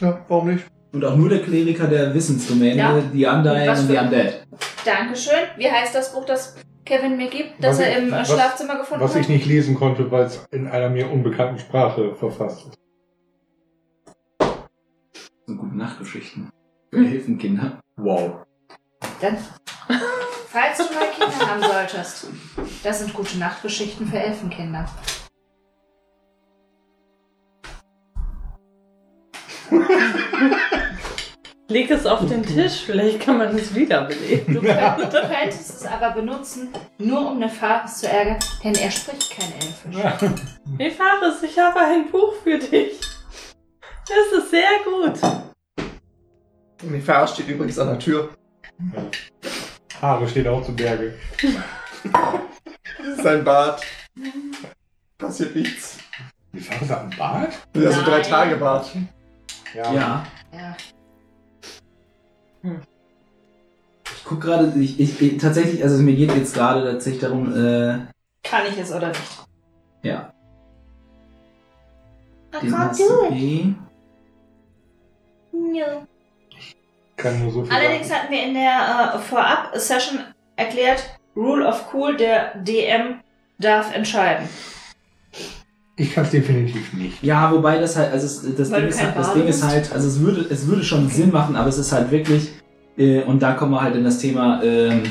[0.00, 0.64] Ja, warum nicht?
[0.92, 3.00] Und auch nur der Kleriker der Wissensdomäne, Ja.
[3.12, 4.46] die Undying Was und die Undead.
[4.84, 5.34] Dankeschön.
[5.56, 8.28] Wie heißt das Buch, das Kevin mir gibt, das Was er ich- im äh, was-
[8.32, 9.28] Schlafzimmer gefunden Was ich hat?
[9.30, 12.78] nicht lesen konnte, weil es in einer mir unbekannten Sprache verfasst ist.
[15.46, 16.50] So gute Nachtgeschichten.
[16.92, 17.80] Für Hilfenkinder.
[17.96, 18.44] Wow.
[19.20, 19.36] Dann,
[20.48, 22.28] falls du mal Kinder haben solltest,
[22.82, 24.86] das sind gute Nachtgeschichten für Elfenkinder.
[31.68, 34.54] Leg es auf den Tisch, vielleicht kann man es wiederbeleben.
[34.54, 39.36] Du, könnt, du könntest es aber benutzen, nur um Nefaris zu ärgern, denn er spricht
[39.36, 39.96] kein Elfisch.
[40.78, 43.00] Nefaris, ich habe ein Buch für dich.
[44.06, 45.18] Das ist sehr gut.
[46.82, 48.30] Nefar steht übrigens an der Tür.
[50.00, 51.14] Haare stehen auch zu Berge.
[53.22, 53.82] Sein Bart.
[55.18, 55.98] Passiert nichts.
[56.52, 57.58] Wie war das am Bad?
[57.74, 58.22] Also drei
[58.94, 59.08] Nein.
[59.74, 59.94] Bart.
[59.94, 60.26] Ja.
[60.52, 60.76] Ja.
[64.04, 67.98] Ich guck gerade, ich, ich, ich, tatsächlich, also mir geht jetzt gerade tatsächlich darum, äh,
[68.42, 69.20] Kann ich es oder nicht?
[70.02, 70.32] ja.
[72.54, 73.42] I Den can't hast do du it.
[73.42, 73.74] eh.
[75.52, 76.06] No.
[77.16, 78.22] Kann nur so viel Allerdings sagen.
[78.22, 80.20] hatten wir in der äh, Vorab-Session
[80.56, 83.20] erklärt, Rule of Cool, der DM
[83.58, 84.48] darf entscheiden.
[85.98, 87.22] Ich kann es definitiv nicht.
[87.22, 89.92] Ja, wobei das halt, also es, das, Weil Ding ist, halt, das Ding ist halt,
[89.92, 92.52] also es würde, es würde schon Sinn machen, aber es ist halt wirklich,
[92.98, 95.04] äh, und da kommen wir halt in das Thema, ähm,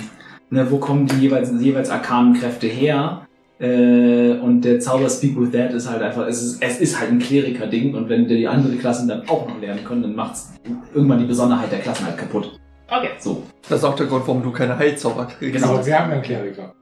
[0.52, 3.26] ne, wo kommen die jeweils, jeweils arkanen Kräfte her?
[3.58, 7.10] Äh, und der Zauber Speak with That ist halt einfach, es ist, es ist halt
[7.10, 10.54] ein Kleriker-Ding und wenn die andere Klassen dann auch noch lernen können, dann macht's
[10.94, 12.60] irgendwann die Besonderheit der Klassen halt kaputt.
[12.88, 13.12] Okay.
[13.18, 13.44] So.
[13.68, 15.56] Das ist auch der Grund, warum du keine Heilzauber kriegst.
[15.56, 15.74] Genau.
[15.74, 16.76] Aber wir haben ja einen Kleriker.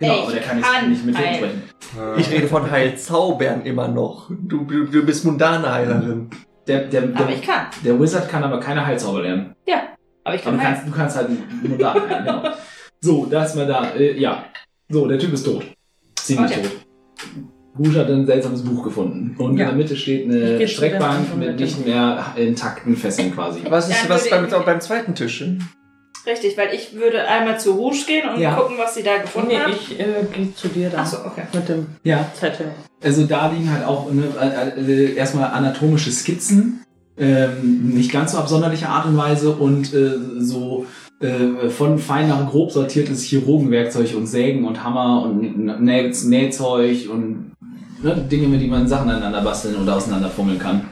[0.00, 1.62] Genau, Ich aber der kann jetzt kann nicht mit ein- sprechen.
[2.18, 4.30] Ich rede von Heilzaubern immer noch.
[4.30, 6.30] Du, du, du bist mundane Heilerin.
[6.66, 7.66] Der, der, der, Aber ich kann.
[7.84, 9.54] der Wizard kann aber keine Heilzauber lernen.
[10.24, 10.76] Aber ich Aber kann du halt.
[10.76, 11.28] kannst, du kannst halt
[11.68, 11.94] nur da.
[11.96, 12.42] ja, genau.
[13.00, 13.90] So, da ist mal da.
[13.94, 14.44] Äh, ja.
[14.90, 15.64] So, der Typ ist tot.
[16.16, 16.62] Ziemlich Okay.
[16.62, 16.72] tot.
[17.78, 19.34] Rouge hat ein seltsames Buch gefunden.
[19.38, 19.64] Und Ja.
[19.64, 23.60] in der Mitte steht eine Streckbank mit nicht mehr intakten Fesseln quasi.
[23.68, 25.44] Was ist was beim, beim zweiten Tisch?
[26.26, 28.54] Richtig, weil ich würde einmal zu Rouge gehen und Ja.
[28.54, 29.70] gucken, was sie da gefunden Nee, hat.
[29.70, 30.98] ich äh, gehe zu dir da.
[30.98, 31.42] Achso, okay.
[31.52, 32.26] Mit dem Ja.
[32.38, 32.72] Zettel.
[33.02, 36.84] Also da liegen halt auch ne, äh, äh, erstmal anatomische Skizzen.
[37.18, 40.86] Ähm, nicht ganz so absonderliche Art und Weise und äh, so
[41.20, 47.52] äh, von fein nach grob sortiertes Chirurgenwerkzeug und Sägen und Hammer und Näh Nähzeug und
[48.02, 50.82] ne, Dinge, mit denen man Sachen aneinander basteln oder auseinanderfummeln kann.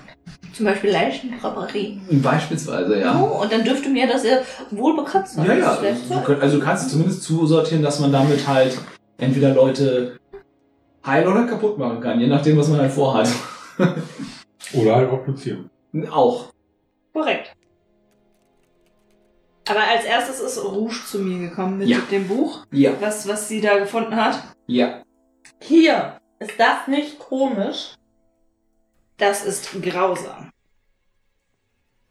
[0.58, 2.00] Zum Beispiel Leichenrabberie.
[2.10, 3.16] Beispielsweise, ja.
[3.22, 4.38] Oh, und dann dürfte mir das ja
[4.72, 5.46] wohl bekannt sein.
[5.46, 5.78] Ja, ja.
[6.08, 8.76] Du könnt- Also du kannst zumindest zusortieren, dass man damit halt
[9.18, 10.18] entweder Leute
[11.06, 13.28] heil oder kaputt machen kann, je nachdem, was man halt vorhat.
[14.74, 15.70] Oder halt obduzieren.
[16.10, 16.46] Auch.
[17.12, 17.52] Korrekt.
[19.68, 21.98] Aber als erstes ist Rouge zu mir gekommen mit Ja.
[22.10, 22.90] dem Buch, Ja.
[23.00, 24.42] was, was sie da gefunden hat.
[24.66, 25.02] Ja.
[25.62, 27.94] Hier, ist das nicht komisch?
[29.18, 30.50] Das ist grausam.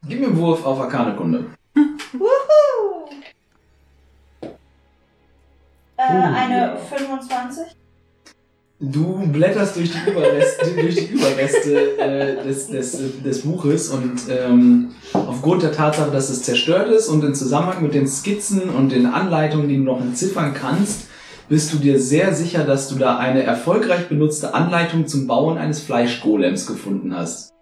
[0.07, 1.45] Gib mir einen Wurf auf Arkanekunde.
[2.13, 3.09] Wuhu!
[5.95, 6.75] Äh, eine ja.
[6.75, 7.65] 25.
[8.79, 14.91] Du blätterst durch die Überreste, durch die Überreste äh, des, des, des Buches und ähm,
[15.13, 19.07] aufgrund der Tatsache, dass es zerstört ist und im Zusammenhang mit den Skizzen und den
[19.07, 21.07] Anleitungen, die du noch entziffern kannst,
[21.49, 25.81] bist du dir sehr sicher, dass du da eine erfolgreich benutzte Anleitung zum Bauen eines
[25.81, 27.53] Fleischgolems gefunden hast.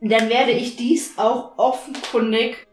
[0.00, 2.66] Dann werde ich dies auch offenkundig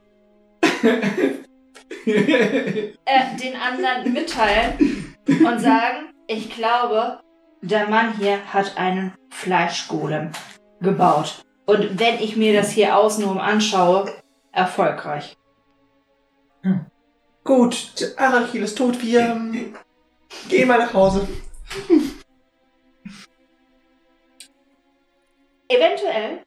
[2.05, 7.19] äh, den anderen mitteilen und sagen, ich glaube,
[7.61, 10.31] der Mann hier hat einen Fleischgolem
[10.81, 11.43] gebaut.
[11.65, 14.11] Und wenn ich mir das hier außenrum anschaue,
[14.51, 15.37] erfolgreich.
[17.43, 19.03] Gut, Arachil ist tot.
[19.03, 19.75] Wir ähm,
[20.49, 21.27] gehen mal nach Hause.
[25.67, 26.43] Eventuell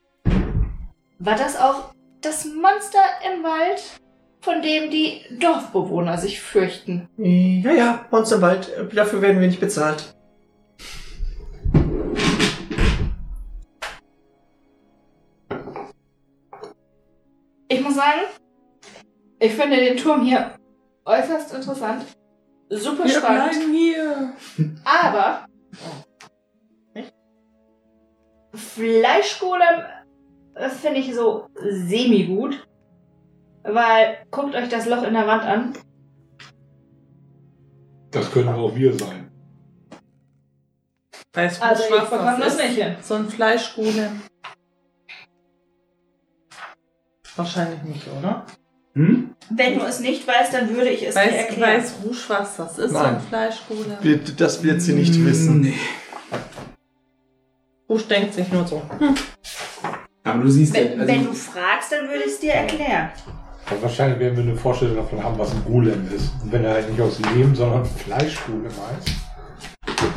[1.19, 2.99] war das auch das Monster
[3.33, 4.01] im Wald,
[4.41, 7.09] von dem die Dorfbewohner sich fürchten.
[7.17, 8.71] Ja, ja, Monster im Wald.
[8.93, 10.15] Dafür werden wir nicht bezahlt.
[17.69, 18.21] Ich muss sagen,
[19.39, 20.57] ich finde den Turm hier
[21.05, 22.05] äußerst interessant.
[22.75, 23.51] Super Wir spannend.
[23.51, 24.33] bleiben hier.
[24.85, 25.47] Aber
[28.55, 29.85] Fleischgolem
[30.55, 32.67] äh, finde ich so semi-gut.
[33.65, 35.73] Weil, guckt euch das Loch in der Wand an.
[38.11, 39.31] Das können auch wir sein.
[41.35, 42.63] Weißt du, Also ich was bekomme das ist?
[42.63, 42.97] nicht hin.
[43.01, 44.23] So ein Fleischgolem.
[47.37, 48.45] Wahrscheinlich nicht, oder?
[48.95, 49.31] Hm?
[49.51, 51.83] Wenn du es nicht weißt, dann würde ich es dir Weiß, erklären.
[51.83, 53.15] weiß Rouge, was das ist, so Nein.
[53.17, 53.97] ein Fleischgolem?
[54.03, 55.61] Wir, das wird sie nicht wissen.
[55.63, 55.75] Nee.
[57.89, 58.83] Rouge denkt sich nur so.
[58.99, 59.15] Hm,
[60.25, 63.11] Aber du siehst Wenn, ja, also, wenn du fragst, dann würde ich es dir erklären.
[63.71, 66.31] Aber wahrscheinlich werden wir eine Vorstellung davon haben, was ein Golem ist.
[66.43, 69.11] Und wenn er halt nicht aus Lehm, sondern Fleischgolem heißt,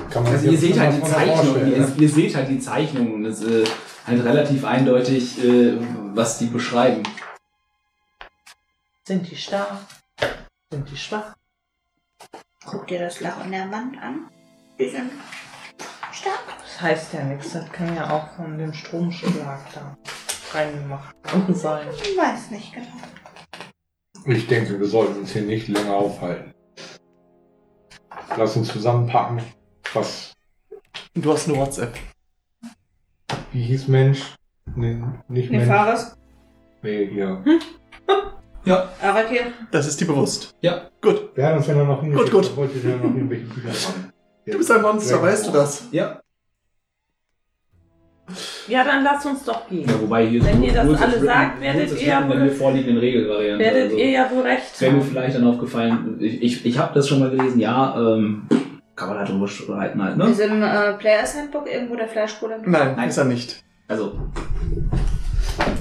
[0.10, 1.92] kann man Also sich ihr seht halt die Zeichnung, vorstellen, ihr, ne?
[1.98, 3.72] ihr seht halt die Zeichnung und es ist äh,
[4.08, 5.74] halt relativ eindeutig, äh,
[6.14, 7.04] was die beschreiben.
[9.08, 9.78] Sind die stark?
[10.72, 11.36] Sind die schwach?
[12.66, 14.30] Guck dir das Loch in der Wand an.
[14.80, 15.12] Die sind
[16.12, 16.44] stark.
[16.64, 17.54] Das heißt ja nichts.
[17.54, 19.96] Das kann ja auch von dem Stromschlag da
[20.54, 21.16] reingemacht
[21.50, 21.88] sein.
[21.94, 22.88] Ich weiß nicht genau.
[24.26, 26.54] Ich denke, wir sollten uns hier nicht länger aufhalten.
[28.38, 29.44] Lass uns zusammenpacken.
[29.94, 30.34] Was,
[31.14, 31.96] Du hast eine WhatsApp.
[33.52, 34.36] wie hieß Mensch?
[34.76, 34.96] Nee,
[35.28, 35.68] nicht Mensch.
[35.68, 36.18] Nefaris,
[36.82, 37.44] Nee, hier.
[39.02, 39.42] Arakir.
[39.72, 40.54] Das ist dir bewusst.
[40.62, 40.90] Ja.
[41.02, 41.36] Gut.
[41.36, 42.32] Wir haben uns ja noch hingeschickt.
[42.32, 42.58] Gut, gut.
[42.58, 44.12] Wollte ja noch irgendwelche Bücher haben.
[44.46, 45.88] Du bist ein Monster, weißt du das?
[45.92, 46.20] Ja.
[48.68, 49.88] Ja, dann lass uns doch gehen.
[49.88, 53.64] ja wobei hier Wenn ihr das alle sagt, werdet ihr ja wohl- vorliegenden Regelvariante.
[53.64, 56.94] Werdet also, ihr ja wohl recht wäre mir vielleicht dann aufgefallen, ich, ich, ich habe
[56.96, 58.48] das schon mal gelesen, ja, ähm,
[58.96, 60.26] kann man halt drüber streiten halt, ne?
[60.30, 62.62] Ist im äh, Players Handbook irgendwo der Fleischgolem?
[62.66, 63.10] Nein, Nein.
[63.10, 63.64] ist er nicht.
[63.88, 64.14] Also,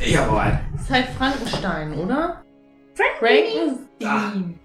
[0.00, 0.58] ich habe einen.
[0.74, 2.42] Das ist halt Frankenstein, oder?
[2.94, 3.88] Frankenstein.
[4.00, 4.60] Frankenstein.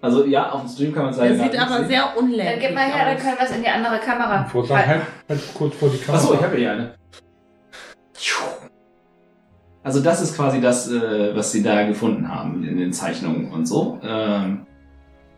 [0.00, 1.88] Also ja, auf dem Stream kann man es leider Der gar sieht aber sehen.
[1.88, 4.46] sehr unlänglich Dann gib mal her, dann können wir es in die andere Kamera.
[4.52, 6.22] Wollte sagen, halt, halt kurz vor die Kamera.
[6.22, 6.94] Achso, ich habe hier eine.
[9.84, 13.66] Also das ist quasi das, äh, was sie da gefunden haben in den Zeichnungen und
[13.66, 13.98] so.
[14.02, 14.66] Ähm,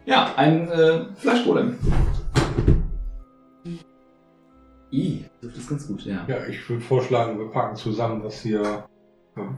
[0.05, 1.79] ja, ein äh, Fleischgolem.
[4.93, 6.25] I, das ist ganz gut, ja.
[6.29, 8.85] Ja, ich würde vorschlagen, wir packen zusammen, was hier.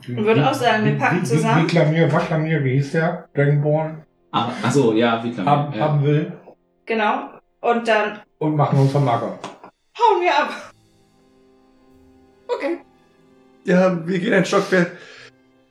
[0.01, 1.65] Ich würde auch sagen, wir packen zusammen.
[1.65, 3.29] Wie Klamier, wie hieß der?
[3.35, 5.47] Dragonborn Ah, achso, ja, wie klar.
[5.47, 5.81] haben, ja.
[5.81, 6.33] haben will
[6.87, 7.31] Genau.
[7.61, 9.39] Und dann und machen uns vom Acker.
[9.99, 10.73] hauen wir ab.
[12.49, 12.79] Okay.
[13.65, 14.93] Ja, wir gehen ein Stockwerk.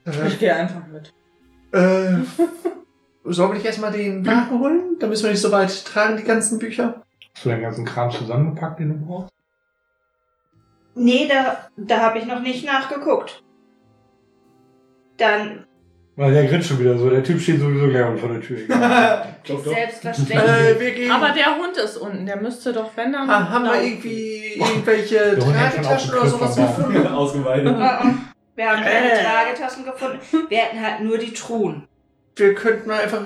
[0.04, 1.12] Äh, Ich gehe einfach mit.
[1.72, 2.18] äh,
[3.24, 4.96] sollen wir nicht erstmal den Wagen holen?
[5.00, 7.02] Dann müssen wir nicht so weit tragen, die ganzen Bücher.
[7.34, 9.32] Hast du den ganzen Kram zusammengepackt, den du brauchst?
[10.94, 13.42] Nee, da, da habe ich noch nicht nachgeguckt.
[15.16, 15.64] Dann
[16.16, 17.10] Weil der grinst schon wieder so.
[17.10, 18.58] Der Typ steht sowieso gleich vor der Tür.
[19.44, 20.38] Selbstverständlich.
[20.38, 21.10] Äh, wir gehen.
[21.10, 23.28] Aber der Hund ist unten, der müsste doch, wenn dann.
[23.28, 27.06] Ha, haben wir irgendwie irgendwelche Der Hund hat schon Tragetaschen oder sowas gefunden?
[27.06, 27.66] Ausgeweitet.
[27.68, 28.14] Uh -uh.
[28.54, 29.24] Wir haben keine Äh.
[29.24, 30.18] Tragetaschen gefunden.
[30.48, 31.86] Wir hätten halt nur die Truhen.
[32.36, 33.20] Wir könnten mal einfach.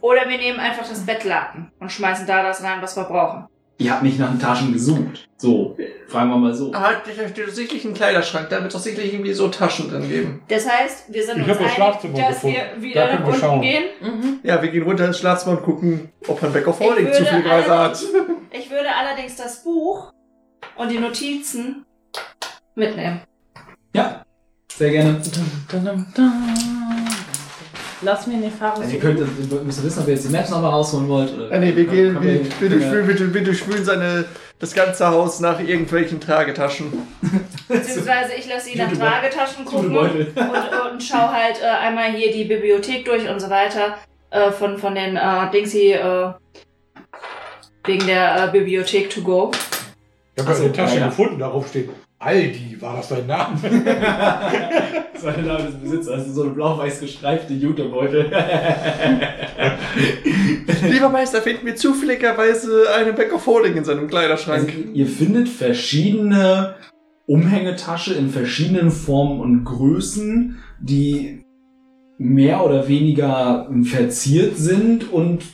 [0.00, 3.46] Oder wir nehmen einfach das Bettlaken und schmeißen da das rein, was wir brauchen.
[3.78, 5.28] Ihr habt nicht nach den Taschen gesucht.
[5.36, 5.73] So,
[6.08, 6.72] fragen wir mal so.
[6.74, 10.42] Ah, doch sicherlich ein Kleiderschrank, da wird doch sicherlich irgendwie so Taschen drin geben.
[10.48, 12.56] Das heißt, wir sind Ich uns einig, Schlafzimmer dass gefunden.
[12.76, 13.60] wir wieder Da nach können wir unten schauen.
[13.62, 13.84] gehen.
[14.00, 14.40] Mhm.
[14.42, 17.78] Ja, wir gehen runter ins Schlafzimmer und gucken, ob Herrn Becker Falling zu viel Greise
[17.78, 18.02] hat.
[18.50, 20.12] Ich würde allerdings das Buch
[20.76, 21.84] und die Notizen
[22.74, 23.20] mitnehmen.
[23.94, 24.24] Ja,
[24.72, 25.20] sehr gerne.
[25.70, 27.08] Dun, dun, dun.
[28.04, 28.80] Lass mir nicht fahren.
[28.80, 29.26] Also ihr könnt, ihr
[29.62, 31.34] müsst wissen, ob ihr jetzt die Maps nochmal rausholen wollt.
[31.34, 34.24] Oder Ah, nee, wir gehen, wir, wir- durchwühlen, wir, wir durchwühlen seine,
[34.58, 36.92] das ganze Haus nach irgendwelchen Tragetaschen.
[37.68, 40.10] Beziehungsweise ich lasse ihn nach Tragetaschen gucken und,
[40.92, 43.96] und, schau halt äh, einmal hier die Bibliothek durch und so weiter.
[44.30, 46.32] Äh, von, von den äh, Dingsy, äh,
[47.84, 49.50] wegen der äh, Bibliothek to go.
[50.34, 51.06] Ich habe Ach so, eine Tasche ja.
[51.06, 51.88] gefunden, darauf steht
[52.24, 52.76] Aldi.
[52.80, 53.58] War das dein Name?
[55.16, 58.30] Seine Name des Besitzers, also so eine blau-weiß gestreifte Jutebeutel.
[60.90, 64.72] Lieber Meister, finden wir zufälligerweise eine Back of Holding in seinem Also, Kleiderschrank.
[64.94, 66.74] ihr findet verschiedene
[67.26, 71.42] Umhängetasche in verschiedenen Formen und Größen, die
[72.18, 75.44] mehr oder weniger verziert sind und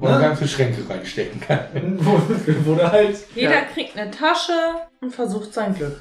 [0.00, 0.28] Wo man Ja.
[0.28, 1.58] ganze Schränke reinstecken kann.
[1.98, 2.20] wo,
[2.64, 3.60] wo du halt Jeder Ja.
[3.72, 4.52] kriegt eine Tasche
[5.00, 6.00] und versucht sein Glück.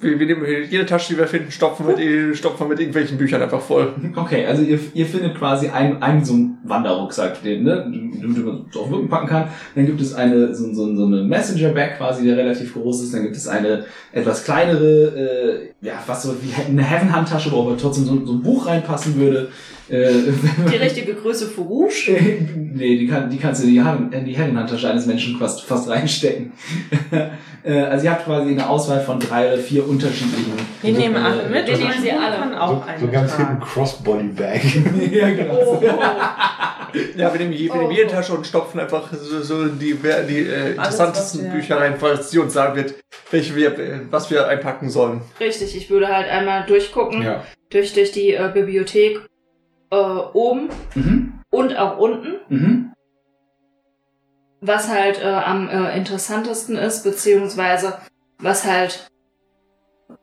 [0.00, 3.42] Wir, wir nehmen jede Tasche, die wir finden, stopfen wir, stopfen wir mit irgendwelchen Büchern
[3.42, 3.94] einfach voll.
[4.14, 8.44] Okay, also ihr, ihr findet quasi einen, einen so einen Wanderrucksack, den, ne, den den
[8.44, 9.48] man so auf den Rücken packen kann.
[9.74, 13.12] Dann gibt es eine, so, so, so eine Messenger-Bag quasi, die relativ groß ist.
[13.14, 17.76] Dann gibt es eine etwas kleinere, äh, ja, fast so wie eine Heaven-Handtasche, wo aber
[17.76, 19.48] trotzdem so, so ein Buch reinpassen würde.
[19.90, 20.12] Äh,
[20.70, 22.12] Die richtige Größe für Rouge.
[22.74, 25.62] nee, die, kann, die kannst du in die, Hand, in die Herrenhandtasche eines Menschen fast,
[25.62, 26.52] fast reinstecken.
[27.64, 30.52] Äh, also ihr habt quasi eine Auswahl von drei oder vier unterschiedlichen.
[30.80, 32.36] Wir nehmen alle mit Wir und nehmen sie alle.
[32.36, 33.60] kann So, auch eine so ganz hinten.
[33.60, 34.60] Crossbody-Bag.
[35.12, 35.54] ja, genau.
[35.54, 35.86] Oh, oh.
[37.16, 38.10] Ja, wir nehmen, wir nehmen Oh, jede oh.
[38.12, 39.96] Tasche und stopfen einfach so, so die,
[40.28, 42.94] die äh, interessantesten was wir- Bücher rein, falls sie uns sagen wird,
[43.32, 45.20] welche wir, äh, was wir einpacken sollen.
[45.40, 47.42] Richtig, ich würde halt einmal durchgucken, ja.
[47.70, 49.18] durch, durch die äh, Bibliothek
[49.90, 51.32] äh, oben Mhm.
[51.50, 52.92] und auch unten, Mhm.
[54.60, 57.94] was halt äh, am äh, interessantesten ist, beziehungsweise
[58.40, 59.08] was halt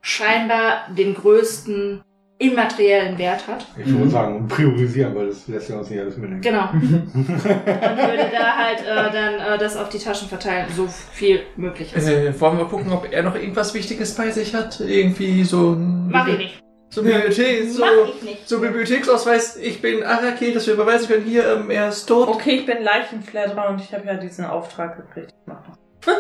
[0.02, 2.02] scheinbar den größten
[2.38, 3.66] immateriellen Wert hat.
[3.78, 4.10] Ich würde Mhm.
[4.10, 6.42] sagen, priorisieren, weil das lässt ja uns nicht alles mitnehmen.
[6.42, 6.70] Genau.
[6.74, 11.94] Und würde da halt äh, dann äh, das auf die Taschen verteilen, so viel möglich
[11.96, 12.06] ist.
[12.10, 14.82] Äh, wollen wir gucken, ob er noch irgendwas Wichtiges bei sich hat?
[14.82, 16.10] Irgendwie so ein...
[16.12, 16.60] Mach ich nicht.
[17.02, 18.50] Ein Bibliothek, so, Mach ich nicht.
[18.50, 22.28] so Bibliotheksausweis, ich bin Araki, dass wir überweisen können, hier, ähm, er ist tot.
[22.28, 25.32] Okay, ich bin Leichenflatterer und ich habe ja diesen Auftrag gekriegt.
[25.32, 26.16] Ich mach das.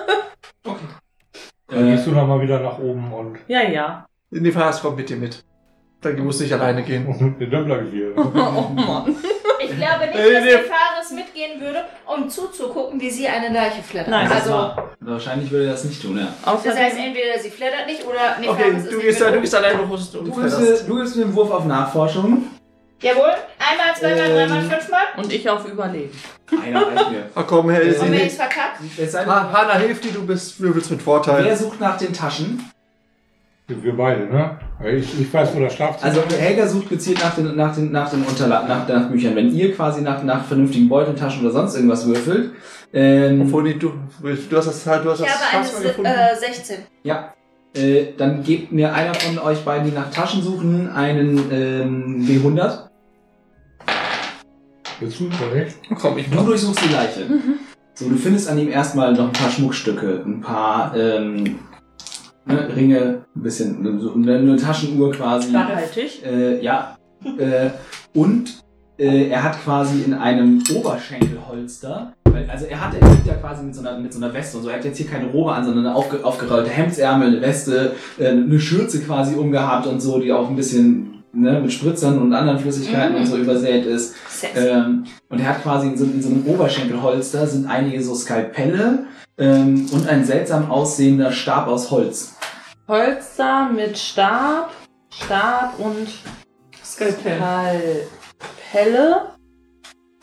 [1.68, 4.06] Dann Äh, gehst du nochmal wieder nach oben und Ja, ja.
[4.30, 5.44] Nee, Faras kommt mit dir mit.
[6.02, 7.06] Dann musst du nicht alleine gehen.
[7.52, 8.14] dann bleib ich hier.
[8.18, 9.16] Oh Mann.
[9.72, 14.10] Ich glaube nicht, dass der Fares mitgehen würde, um zuzugucken, wie sie eine Leiche flattert.
[14.12, 14.32] Nein.
[14.32, 16.28] also, wahrscheinlich würde er das nicht tun, ja.
[16.64, 19.42] das heißt, entweder sie flattert nicht oder nee, Okay, du nicht gehst, mit da, du
[19.42, 22.48] gehst alleine los und Du gibst, du gibst mir einen Wurf auf Nachforschung.
[23.02, 25.02] Jawohl, einmal, zweimal, Ähm, dreimal, fünfmal.
[25.18, 26.18] und ich auf Überleben.
[26.64, 27.30] Einer reicht mir.
[27.36, 28.36] Ach komm, Herr, wenn ich nicht.
[28.36, 28.80] verkackt?
[29.28, 31.44] Ha- Hanna hilft dir, du bist, würfelst mit Vorteil.
[31.44, 32.72] wer sucht nach den Taschen?
[33.68, 34.60] Wir beide, ne?
[34.96, 36.40] Ich, ich weiß, wo das Schlafzimmer Also ist.
[36.40, 39.36] Helga sucht gezielt nach den, nach den, nach den Unterlagen, nach, nach Büchern.
[39.36, 42.52] Wenn ihr quasi nach, nach vernünftigen Beuteltaschen oder sonst irgendwas würfelt,
[42.94, 46.78] ähm, Obwohl, nee, du, du hast das, du hast Ich das habe eine äh, 16.
[47.04, 47.34] ja,
[47.76, 52.90] äh, dann gebt mir einer von euch beiden, die nach Taschen suchen, einen ähm, W100.
[55.00, 55.78] Willst du recht?
[56.00, 57.26] Komm, ich Du durchsuchst die Leiche.
[57.96, 61.60] So, du findest an ihm erstmal noch ein paar Schmuckstücke, ein paar ähm,
[62.46, 65.52] ne, Ringe, ein bisschen, so eine, Taschenuhr quasi.
[65.52, 66.24] Nachhaltig.
[66.26, 66.98] Äh, ja.
[67.38, 67.70] Äh,
[68.14, 68.64] und
[68.98, 73.64] äh, er hat quasi in einem Oberschenkelholster, weil, also er hat, er liegt ja quasi
[73.64, 74.70] mit so, einer, mit so einer Weste und so.
[74.70, 78.28] Er hat jetzt hier keine Robe an, sondern eine aufge, aufgerollte Hemdsärmel, eine Weste, äh,
[78.28, 82.60] eine Schürze quasi umgehabt und so, die auch ein bisschen ne, mit Spritzern und anderen
[82.60, 83.22] Flüssigkeiten Mhm.
[83.22, 84.16] und so übersät ist.
[84.56, 89.06] Ähm, und er hat quasi in so, in so einem Oberschenkelholster sind einige so Skalpelle
[89.38, 92.35] ähm, und ein seltsam aussehender Stab aus Holz.
[92.88, 94.72] Holster mit Stab,
[95.10, 96.08] Stab und
[96.84, 97.38] Skalpell.
[98.70, 99.36] Skalpelle.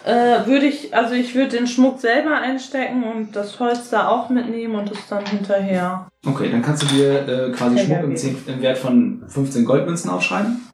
[0.05, 4.75] Äh, würde ich, also ich würde den Schmuck selber einstecken und das Holster auch mitnehmen
[4.75, 6.08] und es dann hinterher.
[6.27, 8.15] Okay, dann kannst du dir äh, quasi Schmuck im, gerne.
[8.15, 10.69] 10, im Wert von 15 Goldmünzen aufschreiben.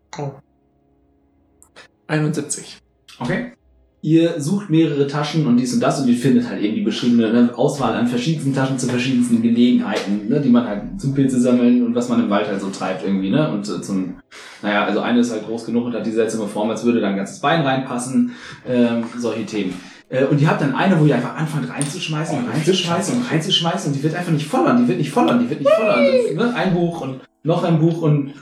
[2.06, 2.78] 71.
[3.20, 3.52] Okay.
[4.00, 7.32] Ihr sucht mehrere Taschen und dies und das und ihr findet halt eben die beschriebene
[7.32, 11.84] ne, Auswahl an verschiedensten Taschen zu verschiedensten Gelegenheiten, ne, die man halt zum Pilze sammeln
[11.84, 13.50] und was man im Wald halt so treibt irgendwie, ne?
[13.50, 14.14] Und äh, zum,
[14.62, 17.08] naja, also eine ist halt groß genug und hat die seltsame Form, als würde da
[17.08, 18.32] ein ganzes Bein reinpassen,
[18.68, 19.74] ähm, solche Themen.
[20.10, 23.30] Äh, und ihr habt dann eine, wo ihr einfach anfangt reinzuschmeißen und Oh, reinzuschmeißen und
[23.30, 26.04] reinzuschmeißen und die wird einfach nicht vollern, die wird nicht vollern, die wird nicht vollern.
[26.36, 26.54] Das, ne?
[26.54, 28.34] Ein Buch und noch ein Buch und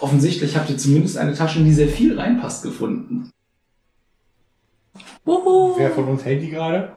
[0.00, 3.30] offensichtlich habt ihr zumindest eine Tasche, in die sehr viel reinpasst, gefunden.
[5.24, 5.74] Wuhu.
[5.76, 6.96] Wer von uns hält die gerade?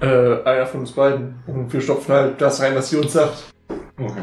[0.00, 1.42] Äh, einer von uns beiden.
[1.46, 3.52] Und wir stopfen halt das rein, was sie uns sagt.
[3.98, 4.22] Okay.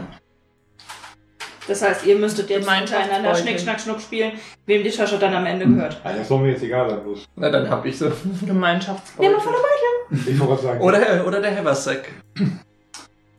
[1.68, 4.34] Das heißt, ihr müsstet jetzt untereinander Schnick, Schnack, Schnuck spielen,
[4.68, 6.00] wem die Tasche dann am Ende gehört.
[6.04, 7.26] Ah, das soll mir jetzt egal sein, bloß.
[7.36, 8.12] Na, dann hab ich sie.
[8.46, 9.32] Gemeinschaftsbeutel.
[9.32, 10.82] Nimm mal von der Ich wollte gerade sagen.
[10.82, 12.12] Oder, oder der Haversack.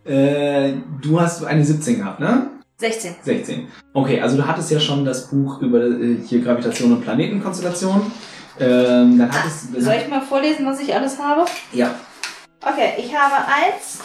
[0.09, 2.47] Äh, du hast eine 17 gehabt, ne?
[2.77, 3.17] 16.
[3.23, 3.67] 16.
[3.93, 8.13] Okay, also du hattest ja schon das Buch über äh, hier Gravitation und Planetenkonstellation.
[8.59, 11.45] Ähm, dann hattest Soll ich mal vorlesen, was ich alles habe?
[11.73, 11.95] Ja.
[12.65, 14.01] Okay, ich habe eins,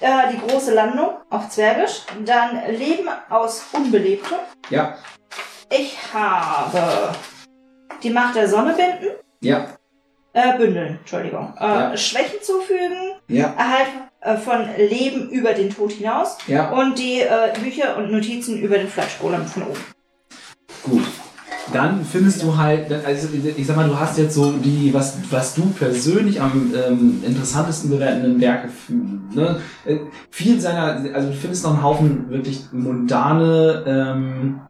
[0.00, 4.38] äh, die große Landung auf Zwergisch, dann Leben aus Unbelebtem.
[4.70, 4.96] Ja.
[5.70, 7.12] Ich habe
[8.02, 9.68] die Macht der Sonne binden, Ja.
[10.34, 11.54] äh, bündeln, Entschuldigung.
[11.58, 11.96] Äh, Ja.
[11.96, 13.54] Schwächen zufügen, Ja.
[13.56, 13.86] Erhalt
[14.20, 16.70] äh, von Leben über den Tod hinaus Ja.
[16.70, 19.84] und die äh, Bücher und Notizen über den Fleischgolem von oben.
[20.84, 21.04] Gut.
[21.72, 25.54] Dann findest du halt, also ich sag mal, du hast jetzt so die, was, was
[25.54, 28.68] du persönlich am ähm, interessantesten bewertenden Werke,
[29.34, 29.58] ne?
[29.84, 29.98] Äh,
[30.30, 34.60] Viel seiner, also du findest noch einen Haufen wirklich mundane, ähm,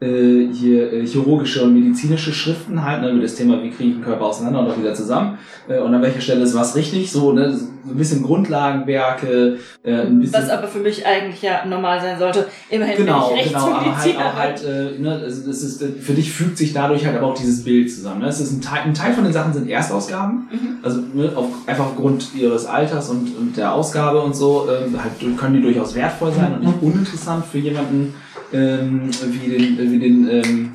[0.00, 3.96] äh, hier äh, chirurgische und medizinische Schriften halt, ne, über das Thema, wie kriege ich
[3.96, 5.38] den Körper auseinander und auch wieder zusammen.
[5.68, 9.92] Äh, und an welcher Stelle ist was richtig, so, ne, so ein bisschen Grundlagenwerke, äh,
[9.92, 10.42] ein bisschen.
[10.42, 12.46] Was aber für mich eigentlich ja normal sein sollte.
[12.70, 15.88] Immerhin Genau, bin ich genau, aber halt auch halt, äh, ne, also das ist, äh,
[16.00, 18.20] für dich fügt sich dadurch halt aber auch dieses Bild zusammen.
[18.20, 18.28] Ne?
[18.28, 20.78] Es ist ein Teil, ein Teil von den Sachen sind Erstausgaben, Mhm.
[20.82, 25.12] also ne, auf, einfach aufgrund ihres Alters und, und der Ausgabe und so, ähm, halt
[25.36, 28.14] können die durchaus wertvoll sein und nicht uninteressant für jemanden
[28.52, 30.72] ähm, wie den, äh, wie den, ähm,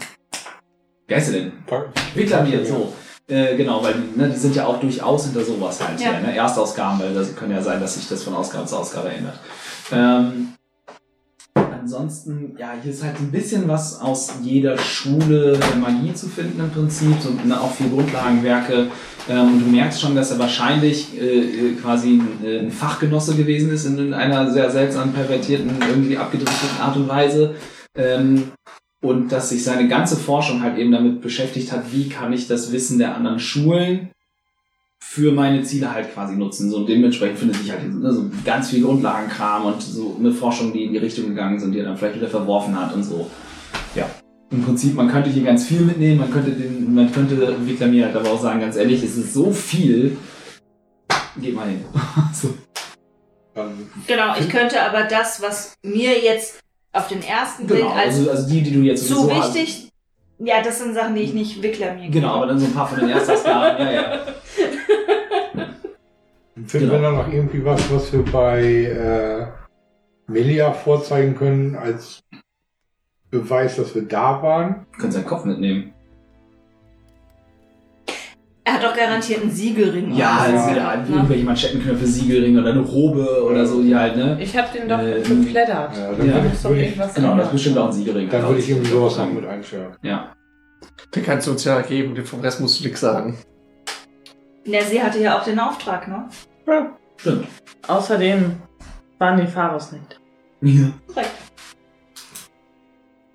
[1.07, 1.51] wie heißt der denn?
[2.15, 2.93] Wicklermier, so.
[3.27, 6.11] Äh, genau, weil die, ne, die sind ja auch durchaus hinter sowas halt Ja.
[6.11, 6.35] her, ne?
[6.35, 9.39] Erstausgaben, weil das kann ja sein, dass sich das von Ausgabe zu Ausgabe ändert.
[9.91, 10.53] Ähm,
[11.83, 16.61] ansonsten, ja, hier ist halt ein bisschen was aus jeder Schule der Magie zu finden
[16.61, 18.87] im Prinzip, so, ne, auch viel Grundlagenwerke.
[19.29, 23.35] Ähm, und du merkst schon, dass er wahrscheinlich äh, äh, quasi ein, äh, ein Fachgenosse
[23.35, 27.55] gewesen ist in, in einer sehr seltsam pervertierten, irgendwie abgedrifteten Art und Weise.
[27.97, 28.51] Ähm,
[29.03, 32.71] und dass sich seine ganze Forschung halt eben damit beschäftigt hat, wie kann ich das
[32.71, 34.12] Wissen der anderen Schulen
[35.13, 36.71] für meine Ziele halt quasi nutzen.
[36.71, 40.73] So, und dementsprechend findet sich halt ne, so ganz viel Grundlagenkram und so eine Forschung,
[40.73, 43.29] die in die Richtung gegangen sind, die er dann vielleicht wieder verworfen hat und so.
[43.93, 44.09] Ja.
[44.49, 47.37] Im Prinzip, man könnte hier ganz viel mitnehmen, man könnte den, man könnte
[47.67, 50.17] Wickler mir halt aber auch sagen, ganz ehrlich, es ist so viel.
[51.39, 51.85] Geht mal hin.
[52.33, 52.55] so.
[53.53, 56.59] Dann Genau, ich könnte aber das, was mir jetzt
[56.91, 59.53] auf den ersten Blick Genau, als also, also die, die du jetzt zu sowieso hast.
[59.53, 59.89] wichtig.
[60.39, 62.87] Ja, das sind Sachen, die ich nicht Wickler mir Genau, aber dann so ein paar
[62.87, 64.19] von den Erstausgaben, ja, ja.
[66.65, 67.01] finden Genau.
[67.01, 69.47] wir dann noch irgendwie was, was wir bei äh,
[70.31, 72.21] Melia vorzeigen können als
[73.31, 74.85] Beweis, dass wir da waren.
[74.93, 75.93] Du kannst deinen Kopf mitnehmen.
[78.65, 80.15] Er hat doch garantiert einen Siegelring.
[80.15, 81.15] Ja, also, ja, gehabt, ne?
[81.17, 84.37] irgendwelche Manschettenknöpfe, Siegelringe oder eine Robe oder so, die halt, ne?
[84.39, 85.97] Ich habe den doch Ähm, geflattert.
[85.97, 87.87] Ja, Ja, dann Da würde muss ich, doch würd ich, Genau, das ist bestimmt auch
[87.87, 88.29] ein Siegelring.
[88.29, 89.93] dann würd ich ihm sowas noch mit einstellen.
[90.01, 90.33] Ja.
[91.13, 93.37] Den kannst du uns ja geben, den vom Rest musst du nichts sagen.
[94.65, 96.29] Ja, sie hatte ja auch den Auftrag, ne?
[97.17, 97.47] Stimmt.
[97.87, 98.61] Außerdem
[99.19, 100.19] waren die Pharos nicht.
[100.61, 100.87] Ja.
[101.07, 101.31] Korrekt.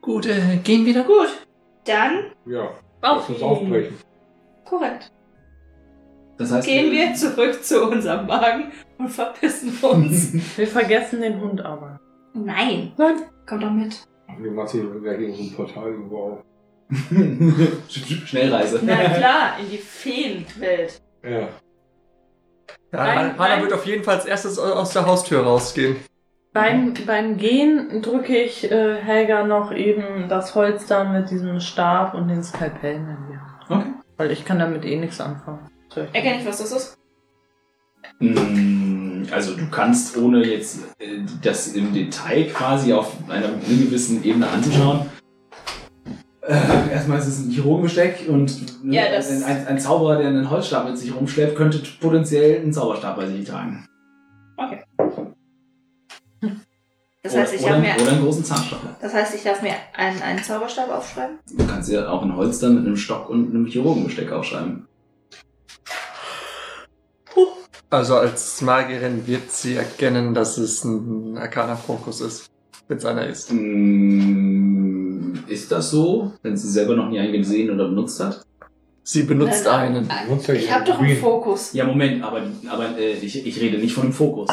[0.01, 1.27] Gut, äh, gehen wieder gut.
[1.27, 1.47] Gut,
[1.85, 2.71] dann Ja,
[3.03, 3.95] lass uns aufbrechen.
[4.65, 5.13] korrekt.
[6.39, 10.33] Das heißt, Gehen wir zurück zu unserem Wagen und verpissen uns.
[10.57, 11.99] Wir vergessen den Hund aber.
[12.33, 12.93] Nein.
[12.97, 13.17] Nein.
[13.45, 14.07] Komm doch mit.
[14.39, 16.45] Wir machen hier gleich in so ein Portal irgendwo auf.
[18.27, 18.81] Schnellreise.
[18.85, 21.03] Na klar, in die Feenwelt.
[21.25, 21.49] Ja.
[22.93, 23.63] Ja, Nein, Hanna nein.
[23.63, 25.97] wird auf jeden Fall als erstes aus der Haustür rausgehen.
[26.55, 32.15] Beim, beim Gehen drücke ich äh, Helga noch eben das Holz da mit diesem Stab
[32.15, 33.83] und den Skalpellen in die Hand.
[33.83, 33.93] Okay.
[34.17, 35.61] Weil ich kann damit eh nichts anfangen.
[36.13, 36.99] Erkenne ich, was das ist?
[38.19, 44.49] Mm, Also du kannst, ohne jetzt äh, das im Detail quasi auf einer gewissen Ebene
[44.49, 45.03] anzuschauen,
[46.49, 50.29] äh, erstmal ist es ein Chirurgenbesteck und ne, Ja, das- ein, ein, ein Zauberer, der
[50.29, 53.87] einen Holzstab mit sich rumschleppt, könnte potenziell einen Zauberstab bei sich tragen.
[57.23, 58.97] Das heißt, ich oder, habe mir, oder einen großen Zahnstocher.
[59.01, 61.39] das heißt, ich darf mir einen, einen Zauberstab aufschreiben.
[61.53, 64.87] Du kannst ja auch ein Holz dann mit einem Stock und einem Chirurgenbesteck aufschreiben.
[67.91, 72.47] Also als Magierin wird sie erkennen, dass es ein Arcana-Fokus ist.
[72.87, 73.51] Wenn es einer ist.
[73.53, 74.98] Mm,
[75.47, 78.43] Ist das so, wenn sie selber noch nie einen gesehen oder benutzt hat?
[79.03, 80.09] Sie benutzt Nein, einen.
[80.27, 81.17] Du nutzt ja Ich habe doch einen.
[81.17, 81.73] Fokus.
[81.73, 84.49] Ja, Moment, aber, aber äh, ich, ich rede nicht von einem Fokus.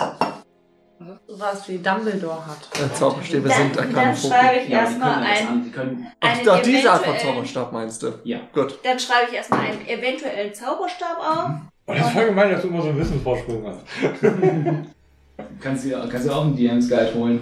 [1.28, 2.70] Was wie Dumbledore hat.
[2.74, 4.30] Äh, Zauberstäbe Dann, sind dann Arcana-Fokus.
[4.30, 8.14] schreibe ich Ja, erstmal ein, können, Ach, einen doch, diese Art von Zauberstab meinst du?
[8.24, 8.40] ja.
[8.54, 8.80] Gut.
[8.84, 11.50] Dann schreibe ich erstmal einen eventuellen Zauberstab auf.
[11.88, 13.82] Oh, das ist voll gemein, dass du immer so einen Wissensvorsprung hast.
[15.60, 17.42] kannst du kannst du auch einen DMs Guide holen.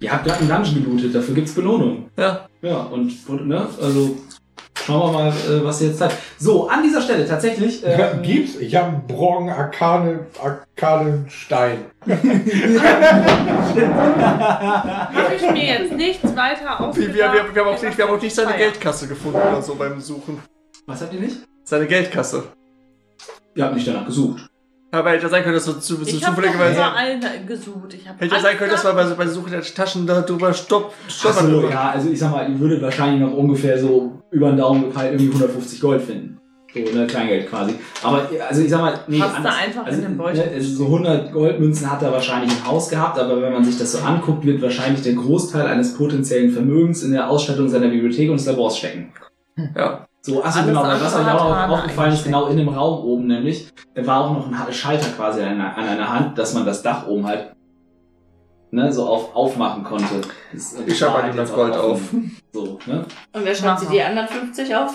[0.00, 2.10] Ihr habt gerade einen Dungeon gelootet, dafür gibt's Belohnung.
[2.16, 2.46] Ja.
[2.62, 4.16] Ja, und, ne, also
[4.84, 6.12] schauen wir mal, äh, was ihr jetzt hat.
[6.38, 7.84] So, an dieser Stelle tatsächlich.
[7.84, 8.56] Äh, Gibt's?
[8.56, 11.84] Ich habe einen Brongen Arkane, Arkanenstein.
[12.06, 12.20] Habe
[15.36, 17.14] ich mir jetzt nichts weiter Wir, ausgedacht.
[17.14, 18.56] wir, wir, wir, haben auch nicht, wir haben auch nicht seine.
[18.56, 20.40] Geldkasse gefunden oder so beim Suchen.
[20.86, 21.36] Was habt ihr nicht?
[21.64, 22.44] Seine Geldkasse.
[23.54, 24.48] Ihr habt nicht danach gesucht.
[24.94, 26.80] Aber hätte ja sein können, dass du zu, zu Ich habe zufälligerweise.
[26.80, 27.94] überall gesucht.
[27.94, 30.22] Ich hab Hätte ja sein können, dass wir bei, bei der Suche der Taschen da
[30.22, 31.46] drüber stopp, stoppern.
[31.46, 31.70] Achso, drüber.
[31.70, 35.12] ja, also ich sag mal, ihr würdet wahrscheinlich noch ungefähr so über den Daumen gepeilt
[35.12, 36.38] irgendwie 150 Gold finden.
[36.74, 37.74] So, ne, Kleingeld quasi.
[38.02, 39.54] Aber, also ich sag mal, nee, du anders.
[39.56, 42.88] einfach also, in den Beutel ne, also so 100 Goldmünzen hat er wahrscheinlich im Haus
[42.88, 47.04] gehabt, aber wenn man sich das so anguckt, wird wahrscheinlich der Großteil eines potenziellen Vermögens
[47.04, 49.12] in der Ausstattung seiner Bibliothek und des Labors stecken.
[49.76, 50.08] Ja.
[50.26, 53.04] So, achso, Alles genau, weil was euch andere auch aufgefallen ist, genau in dem Raum
[53.04, 56.54] oben nämlich, da war auch noch ein Schalter quasi an einer, an einer Hand, dass
[56.54, 57.54] man das Dach oben halt
[58.70, 60.22] ne, so auf, aufmachen konnte.
[60.50, 62.00] Das, Ich schreibe war halt 100 jetzt Gold auf.
[62.54, 63.04] So, ne?
[63.34, 64.92] Und wer schreibt sich die anderen 50 auf?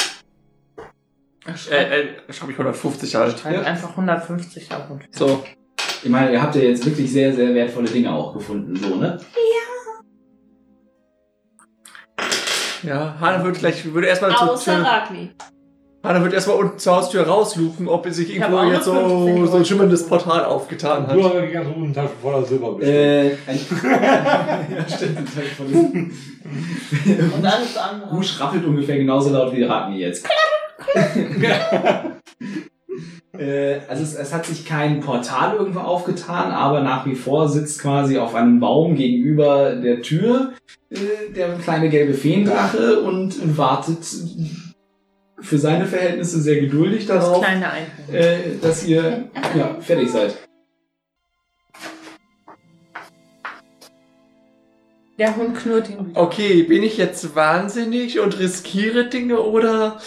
[1.69, 3.37] Äh, äh, schreibe ich 150 halt.
[3.37, 3.61] Schreib Ja.
[3.61, 5.43] einfach 150 auf und So.
[6.01, 9.19] Ich meine, ihr habt ja jetzt wirklich sehr, sehr wertvolle Dinge auch gefunden, so, ne?
[9.19, 9.68] Ja,
[12.83, 14.85] Hanna wird gleich, würde erstmal zur Außer Tür.
[14.85, 15.31] Ragni.
[16.01, 19.57] Hanna wird erstmal unten zur Haustür rauslupen, ob sich irgendwo jetzt noch 15 so, so
[19.57, 21.13] ein schimmerndes Portal aufgetan hat.
[21.13, 22.81] Du hast die ganze Hosentasche voller Silber.
[22.81, 25.19] Äh, ein ja, stimmt.
[25.27, 26.13] das hab ich vergessen.
[27.35, 28.11] Und alles andere.
[28.11, 30.25] Rusch rappelt ungefähr genauso laut wie Ragni jetzt.
[33.39, 37.81] äh, also es, es hat sich kein Portal irgendwo aufgetan, aber nach wie vor sitzt
[37.81, 40.53] quasi auf einem Baum gegenüber der Tür
[40.89, 40.97] äh,
[41.35, 43.99] der kleine gelbe Feendrache und wartet
[45.39, 47.73] für seine Verhältnisse sehr geduldig Das darauf, Einhorn.
[48.11, 50.37] äh, dass ihr ja, fertig seid.
[55.17, 56.21] Der Hund knurrt ihn wieder.
[56.21, 59.99] Okay, bin ich jetzt wahnsinnig und riskiere Dinge oder?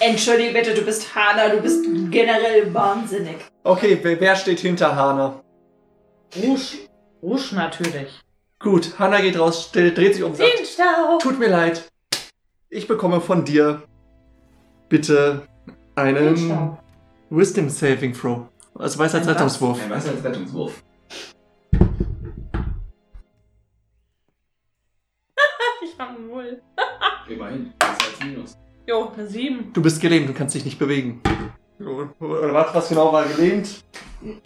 [0.00, 3.36] Entschuldige bitte, du bist Hana, du bist generell wahnsinnig.
[3.64, 5.42] Okay, wer, wer steht hinter Hanna?
[6.36, 6.78] Rusch.
[7.22, 8.20] Rusch natürlich.
[8.60, 11.18] Gut, Hanna geht raus, dreht sich um und sagt, Dienstag.
[11.20, 11.88] tut mir leid.
[12.70, 13.82] Ich bekomme von dir
[14.88, 15.42] bitte
[15.96, 16.78] einen Dienstag.
[17.30, 18.46] Wisdom Saving Throw.
[18.74, 19.82] Also Weisheitsrettungswurf.
[19.82, 20.82] Ein Weisheitsrettungswurf.
[25.80, 26.60] Ich hab einen Null.
[27.28, 27.72] Immerhin.
[27.78, 28.58] Das ist als Minus.
[28.88, 29.70] Jo, eine 7.
[29.74, 31.20] Du bist gelähmt, du kannst dich nicht bewegen.
[31.78, 33.84] Oder warte, was genau war gelähmt?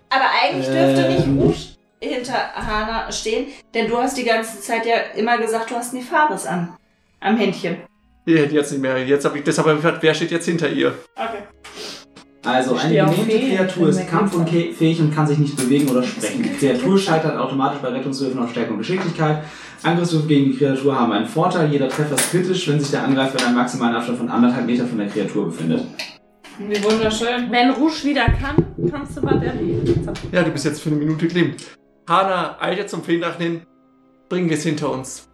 [0.09, 1.39] Aber eigentlich dürfte nicht Ähm.
[1.39, 1.59] Rouge
[2.01, 6.47] hinter Hana stehen, denn du hast die ganze Zeit ja immer gesagt, du hast Nefaris
[6.47, 6.77] an.
[7.21, 7.83] Am Händchen.
[8.27, 9.07] Ihr hättet jetzt nicht mehr.
[9.07, 10.93] Jetzt habe ich deshalb hab ich gefragt, wer steht jetzt hinter ihr?
[11.15, 11.45] Okay.
[12.45, 16.43] Also, eine gelähmte Kreatur ist kampfunfähig und kann sich nicht bewegen oder sprechen.
[16.43, 19.45] Die Kreatur scheitert automatisch bei Rettungswürfen auf Stärke und Geschicklichkeit.
[19.85, 21.71] Angriffswürfe gegen die Kreatur haben einen Vorteil.
[21.71, 24.87] Jeder Treffer ist kritisch, wenn sich der Angreifer in einem maximalen Abstand von anderthalb Meter
[24.87, 25.87] von der Kreatur befindet.
[26.59, 27.51] Wie wunderschön.
[27.51, 28.57] Wenn Rusch wieder kann,
[28.91, 30.13] kannst du was erleben.
[30.33, 31.65] Ja, du bist jetzt für eine Minute gelähmt.
[32.09, 33.63] Hanna eilt jetzt zum Feendrachen hin.
[34.29, 35.29] Bringen wir es hinter uns.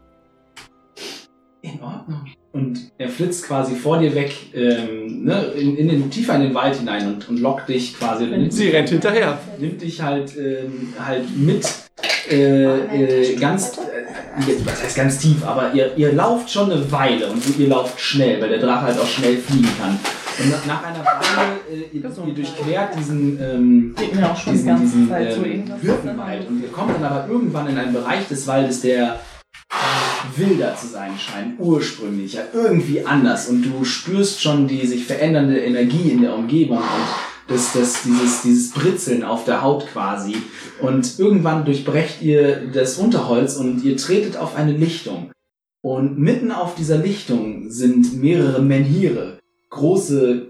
[1.62, 2.26] In Ordnung.
[2.52, 6.54] Und er flitzt quasi vor dir weg, ähm, ne, in, in den, tiefer in den
[6.54, 8.24] Wald hinein und, und lockt dich quasi.
[8.26, 9.38] nimmt- Sie rennt hinterher.
[9.58, 11.66] nimmt dich halt, ähm, halt mit
[12.30, 12.64] äh,
[13.32, 17.42] äh, ganz, äh, was heißt ganz tief, aber ihr, ihr lauft schon eine Weile und
[17.58, 19.98] ihr lauft schnell, weil der Drache halt auch schnell fliegen kann.
[20.40, 24.52] Und nach, nach einer Weile, äh, ihr, ihr durchquert diesen, ähm, Geht mir auch schon
[24.52, 25.10] die diesen, ganze diesen
[25.44, 25.82] ähm, irgendwas.
[25.82, 29.20] Hürdenwald und ihr kommt dann aber irgendwann in einen Bereich des Waldes, der
[30.36, 33.48] wilder zu sein scheint, ursprünglicher, irgendwie anders.
[33.48, 38.42] Und du spürst schon die sich verändernde Energie in der Umgebung und das, das, dieses,
[38.42, 40.36] dieses Britzeln auf der Haut quasi.
[40.80, 45.32] Und irgendwann durchbrecht ihr das Unterholz und ihr tretet auf eine Lichtung.
[45.80, 49.38] Und mitten auf dieser Lichtung sind mehrere Menhire,
[49.70, 50.48] große,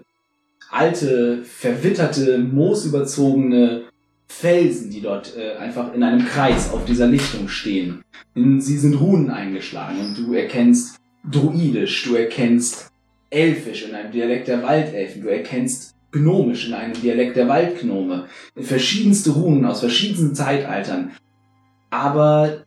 [0.71, 3.88] alte, verwitterte, moosüberzogene
[4.29, 8.05] Felsen, die dort äh, einfach in einem Kreis auf dieser Lichtung stehen.
[8.35, 10.97] Sie sind Runen eingeschlagen und du erkennst
[11.29, 12.93] Druidisch, du erkennst
[13.31, 18.29] Elfisch in einem Dialekt der Waldelfen, du erkennst Gnomisch in einem Dialekt der Waldgnome.
[18.57, 21.11] Verschiedenste Runen aus verschiedensten Zeitaltern.
[21.91, 22.65] Aber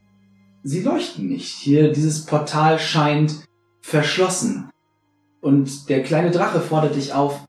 [0.64, 1.48] sie leuchten nicht.
[1.48, 3.46] Hier, dieses Portal scheint
[3.82, 4.70] verschlossen.
[5.42, 7.48] Und der kleine Drache fordert dich auf,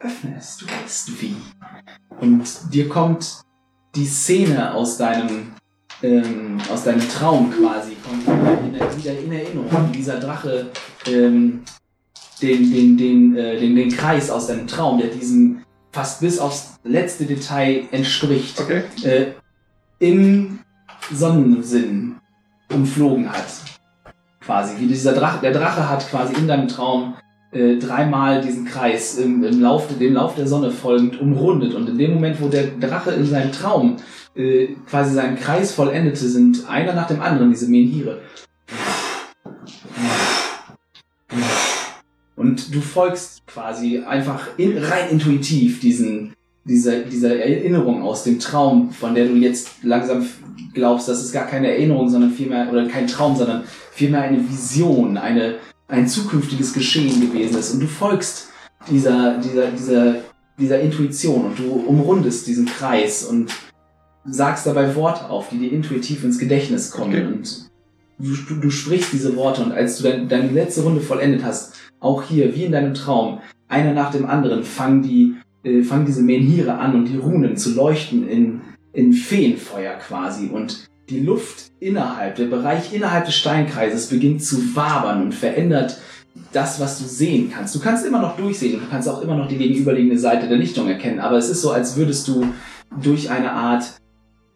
[0.00, 1.36] öffne es, du weißt wie.
[2.20, 3.42] Und dir kommt
[3.94, 5.52] die Szene aus deinem,
[6.02, 9.88] ähm, aus deinem Traum quasi, kommt wieder in, wieder in Erinnerung.
[9.88, 10.70] Wie dieser Drache
[11.06, 11.62] ähm,
[12.42, 15.62] den, den, den, äh, den, den Kreis aus deinem Traum, der diesem
[15.92, 18.82] fast bis aufs letzte Detail entspricht, Okay.
[19.02, 19.26] äh,
[19.98, 20.58] im
[21.10, 22.16] Sonnensinn
[22.70, 23.46] umflogen hat.
[24.40, 27.14] Quasi, wie dieser Drache, der Drache hat quasi in deinem Traum
[27.56, 31.74] äh, dreimal diesen Kreis im, im Lauf, dem Lauf der Sonne folgend umrundet.
[31.74, 33.96] Und in dem Moment, wo der Drache in seinem Traum
[34.34, 38.20] äh, quasi seinen Kreis vollendete, sind einer nach dem anderen diese Menhire.
[42.36, 46.34] Und du folgst quasi einfach in, rein intuitiv diesen,
[46.64, 50.26] dieser, dieser Erinnerung aus dem Traum, von der du jetzt langsam
[50.74, 55.16] glaubst, dass es gar keine Erinnerung, sondern vielmehr, oder kein Traum, sondern vielmehr eine Vision,
[55.16, 55.54] eine,
[55.88, 57.74] ein zukünftiges Geschehen gewesen ist.
[57.74, 58.48] Und du folgst
[58.90, 60.16] dieser, dieser, dieser,
[60.58, 63.52] dieser Intuition und du umrundest diesen Kreis und
[64.24, 67.12] sagst dabei Worte auf, die dir intuitiv ins Gedächtnis kommen.
[67.12, 67.26] Okay.
[67.26, 67.70] Und
[68.18, 72.22] du, du sprichst diese Worte und als du dein, deine letzte Runde vollendet hast, auch
[72.22, 75.34] hier, wie in deinem Traum, einer nach dem anderen, fangen die,
[75.64, 78.60] äh, fangen diese Menhire an und die Runen zu leuchten in,
[78.92, 85.22] in Feenfeuer quasi und die Luft innerhalb, der Bereich innerhalb des Steinkreises beginnt zu wabern
[85.22, 85.98] und verändert
[86.52, 87.74] das, was du sehen kannst.
[87.74, 90.58] Du kannst immer noch durchsehen und du kannst auch immer noch die gegenüberliegende Seite der
[90.58, 92.46] Lichtung erkennen, aber es ist so, als würdest du
[93.02, 93.84] durch eine Art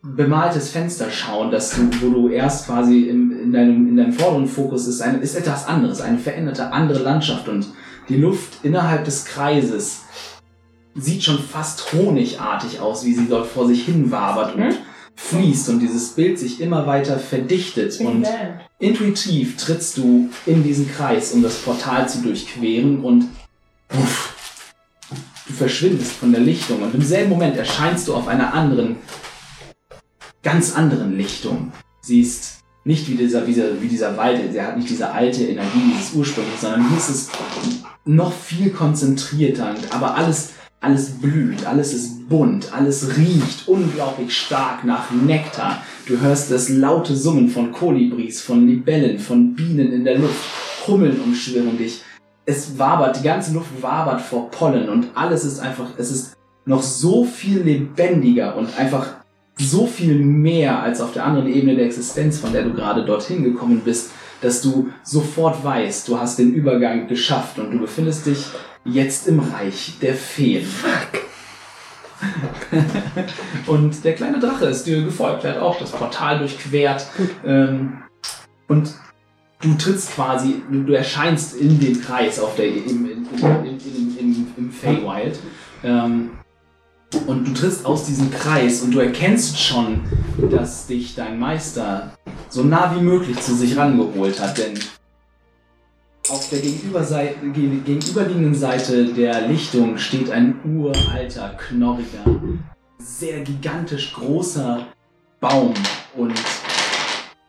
[0.03, 4.47] bemaltes Fenster schauen, dass du, wo du erst quasi im, in, deinem, in deinem vorderen
[4.47, 7.67] Fokus ist, eine, ist etwas anderes, eine veränderte andere Landschaft und
[8.09, 10.03] die Luft innerhalb des Kreises
[10.95, 14.75] sieht schon fast honigartig aus, wie sie dort vor sich hin wabert und Hm?
[15.29, 18.27] Fließt und dieses Bild sich immer weiter verdichtet und
[18.79, 23.29] intuitiv trittst du in diesen Kreis, um das Portal zu durchqueren und
[23.89, 24.35] puff,
[25.47, 28.97] du verschwindest von der Lichtung und im selben Moment erscheinst du auf einer anderen,
[30.43, 31.73] ganz anderen Lichtung.
[32.01, 35.93] Siehst nicht wie dieser, wie dieser, wie dieser Wald, der hat nicht diese alte Energie,
[35.93, 37.29] dieses ursprüngliche, sondern hier ist es
[38.05, 45.11] noch viel konzentrierter, aber alles, alles blüht, alles ist bunt, alles riecht unglaublich stark nach
[45.11, 45.83] Nektar.
[46.07, 50.43] Du hörst das laute Summen von Kolibris, von Libellen, von Bienen in der Luft.
[50.87, 52.03] Hummeln umschwirren dich.
[52.47, 56.83] Es wabert, die ganze Luft wabert vor Pollen und alles ist einfach, es ist noch
[56.83, 59.17] so viel lebendiger und einfach
[59.59, 63.45] so viel mehr als auf der anderen Ebene der Existenz, von der du gerade dorthin
[63.45, 64.11] gekommen bist,
[64.41, 68.47] dass du sofort weißt, du hast den Übergang geschafft und du befindest dich
[68.85, 70.67] jetzt im Reich der Feen.
[73.67, 77.07] und der kleine Drache ist dir gefolgt, er hat auch das Portal durchquert.
[77.45, 78.03] Ähm,
[78.69, 78.95] und
[79.61, 83.27] du trittst quasi, du, erscheinst in dem Kreis auf der, im, im,
[84.19, 85.39] im, im Feywild.
[85.83, 86.31] Ähm,
[87.27, 90.03] und du trittst aus diesem Kreis und du erkennst schon,
[90.51, 92.13] dass dich dein Meister
[92.49, 94.79] so nah wie möglich zu sich rangeholt hat, denn
[96.31, 102.25] auf der gegenüberliegenden Seite der Lichtung steht ein uralter, knorriger,
[102.99, 104.87] sehr gigantisch großer
[105.41, 105.75] Baum
[106.17, 106.35] und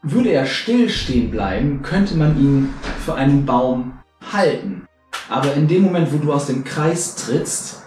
[0.02, 2.74] würde er stillstehen bleiben, könnte man ihn
[3.06, 4.00] für einen Baum
[4.34, 4.88] halten.
[5.30, 7.84] Aber in dem Moment, wo du aus dem Kreis trittst,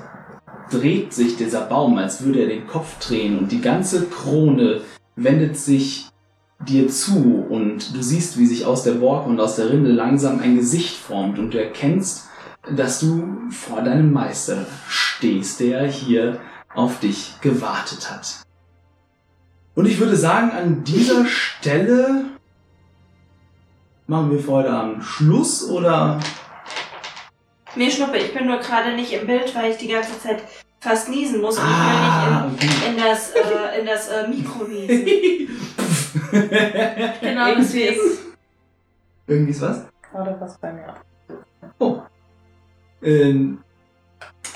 [0.71, 4.83] dreht sich dieser Baum, als würde er den Kopf drehen und die ganze Krone
[5.17, 6.09] wendet sich
[6.67, 10.41] dir zu und du siehst, wie sich aus der Borke und aus der Rinde langsam
[10.41, 12.29] ein Gesicht formt und du erkennst,
[12.75, 16.41] dass du vor deinem Meister stehst, der hier
[16.75, 18.43] auf dich gewartet hat.
[19.75, 22.25] Und ich würde sagen, an dieser Stelle
[24.07, 26.21] machen wir für heute Abend Schluss oder
[27.77, 30.45] Nee, Schnuppe, ich bin nur gerade nicht im Bild, weil ich die ganze Zeit
[30.81, 32.77] fast niesen muss und Ah, ich will okay.
[32.77, 35.49] nicht in, in das, äh, in das äh, Mikro niesen.
[37.21, 37.95] genau Irgendwie deswegen.
[37.95, 38.19] ist
[39.27, 39.87] Irgendwie ist was?
[40.11, 40.95] gerade was bei mir.
[41.79, 42.03] Oh.
[43.03, 43.59] Ähm,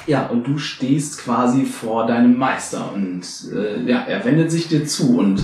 [0.07, 3.23] ja, und du stehst quasi vor deinem Meister und
[3.53, 5.43] äh, ja, er wendet sich dir zu und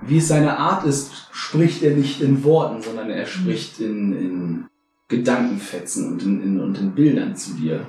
[0.00, 4.66] wie es seine Art ist, spricht er nicht in Worten, sondern er spricht in, in
[5.08, 7.84] Gedankenfetzen und in, in, und in Bildern zu dir.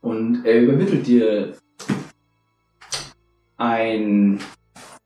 [0.00, 1.54] Und er übermittelt dir
[3.56, 4.38] ein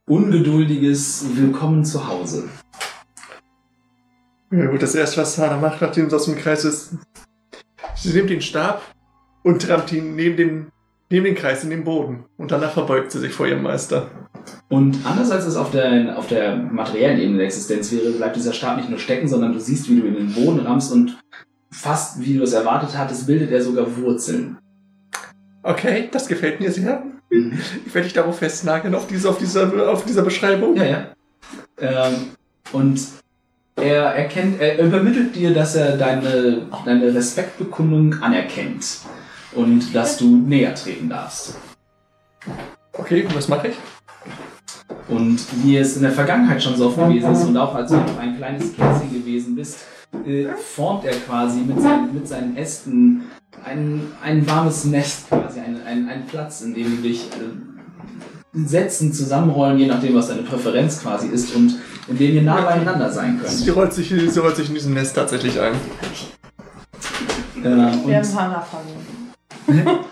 [0.07, 2.47] ungeduldiges Willkommen zu Hause.
[4.51, 6.93] Ja, gut, das erste, was Hana macht, nachdem sie aus dem Kreis ist,
[7.95, 8.83] sie nimmt den Stab
[9.43, 10.67] und trampt ihn neben, dem,
[11.09, 12.25] neben den Kreis in den Boden.
[12.37, 14.11] Und danach verbeugt sie sich vor ihrem Meister.
[14.69, 18.53] Und anders als es auf der, auf der materiellen Ebene der Existenz wäre, bleibt dieser
[18.53, 21.17] Stab nicht nur stecken, sondern du siehst, wie du in den Boden rammst und
[21.71, 24.59] fast wie du es erwartet hattest, bildet er sogar Wurzeln.
[25.63, 27.03] Okay, das gefällt mir sehr.
[27.85, 30.75] Ich werde dich darauf festnageln, auf, diese, auf, dieser, auf dieser Beschreibung.
[30.75, 31.07] Ja, ja.
[31.79, 32.31] Ähm,
[32.71, 32.99] und
[33.75, 38.99] er erkennt, er übermittelt dir, dass er deine, deine Respektbekundung anerkennt
[39.53, 41.57] und dass du näher treten darfst.
[42.93, 43.75] Okay, was mache ich?
[45.07, 47.97] Und wie es in der Vergangenheit schon so oft gewesen ist und auch als du
[47.97, 49.79] noch ein kleines Kätzchen gewesen bist,
[50.25, 53.23] äh, formt er quasi mit seinen, mit seinen Ästen
[53.65, 59.11] ein, ein warmes Nest quasi, ein, ein, ein Platz, in dem du dich äh, setzen,
[59.11, 61.75] zusammenrollen, je nachdem, was deine Präferenz quasi ist und
[62.07, 63.77] in dem ihr nah beieinander sein Sie könnt.
[63.77, 65.73] rollt sich, sie rollt sich in diesem Nest tatsächlich ein.
[65.73, 69.05] Äh, Wir haben und, Hannah verloren.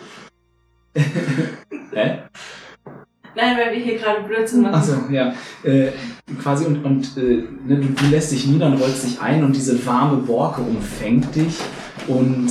[1.94, 2.20] hä?
[3.36, 4.76] Nein, weil wir hier gerade Blödsinn machen.
[4.76, 5.34] Achso, ja.
[5.64, 5.92] Äh,
[6.42, 9.56] quasi und, und äh, ne, du, du lässt dich nieder und rollst dich ein und
[9.56, 11.56] diese warme Borke umfängt dich
[12.08, 12.50] und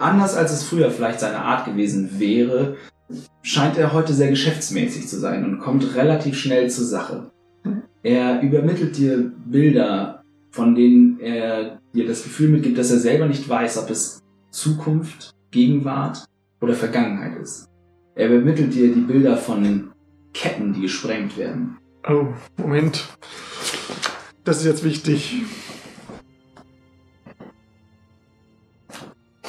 [0.00, 2.76] anders als es früher vielleicht seine Art gewesen wäre,
[3.42, 7.30] scheint er heute sehr geschäftsmäßig zu sein und kommt relativ schnell zur Sache.
[8.02, 13.48] Er übermittelt dir Bilder, von denen er dir das Gefühl mitgibt, dass er selber nicht
[13.48, 16.24] weiß, ob es Zukunft, Gegenwart
[16.60, 17.68] oder Vergangenheit ist.
[18.14, 19.92] Er übermittelt dir die Bilder von
[20.32, 21.76] Ketten, die gesprengt werden.
[22.08, 23.08] Oh, Moment.
[24.44, 25.42] Das ist jetzt wichtig.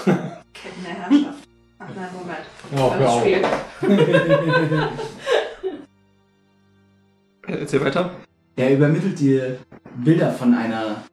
[2.75, 3.25] Oh, hör auf.
[3.25, 3.41] Äh,
[7.47, 8.11] Erzähl weiter.
[8.55, 9.57] Er übermittelt dir
[10.03, 11.03] Bilder von einer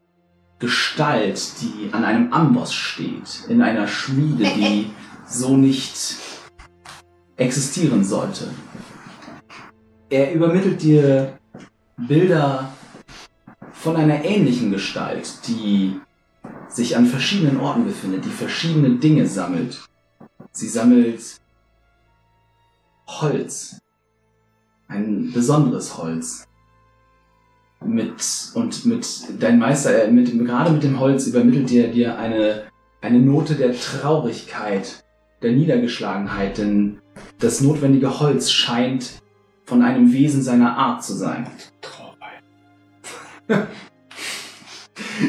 [0.59, 4.91] Gestalt, die an einem Amboss steht, in einer Schmiede, die
[5.27, 6.17] so nicht
[7.37, 8.49] existieren sollte.
[10.11, 11.39] Er übermittelt dir
[11.97, 12.73] Bilder
[13.73, 16.01] von einer ähnlichen Gestalt, die
[16.69, 19.88] sich an verschiedenen Orten befindet, die verschiedene Dinge sammelt.
[20.59, 21.41] Sie sammelt
[23.07, 23.79] Holz,
[24.89, 26.49] ein besonderes Holz.
[27.81, 29.07] Mit, und mit
[29.39, 32.65] dein Meister, äh, mit, gerade mit dem Holz übermittelt dir, dir eine,
[33.01, 35.05] eine Note der Traurigkeit,
[35.43, 36.99] der Niedergeschlagenheit, denn
[37.39, 39.23] das notwendige Holz scheint
[39.65, 41.49] von einem Wesen seiner Art zu sein.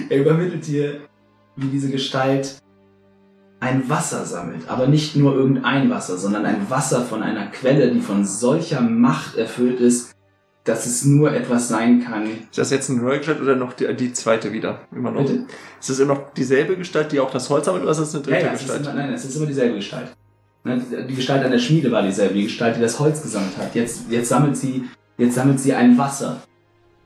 [0.10, 1.02] er übermittelt dir,
[1.56, 2.64] wie diese Gestalt
[3.60, 8.00] ein Wasser sammelt, aber nicht nur irgendein Wasser, sondern ein Wasser von einer Quelle, die
[8.02, 10.16] von solcher Macht erfüllt ist,
[10.64, 12.26] dass es nur etwas sein kann.
[12.26, 14.82] Ist das jetzt eine neue Gestalt oder noch die, die zweite wieder?
[14.96, 15.22] Immer noch.
[15.22, 15.46] Bitte?
[15.80, 18.24] Ist das immer noch dieselbe Gestalt, die auch das Holz sammelt, oder ist das eine
[18.24, 18.82] dritte es ist Gestalt?
[18.86, 20.08] immer, nein, es ist immer dieselbe Gestalt.
[20.64, 23.74] Ne, Die Gestalt an der Schmiede war dieselbe, die Gestalt, die das Holz gesammelt hat.
[23.76, 24.86] Jetzt, jetzt sammelt sie,
[25.18, 26.42] jetzt sammelt sie ein Wasser.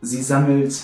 [0.01, 0.75] Sie sammelt,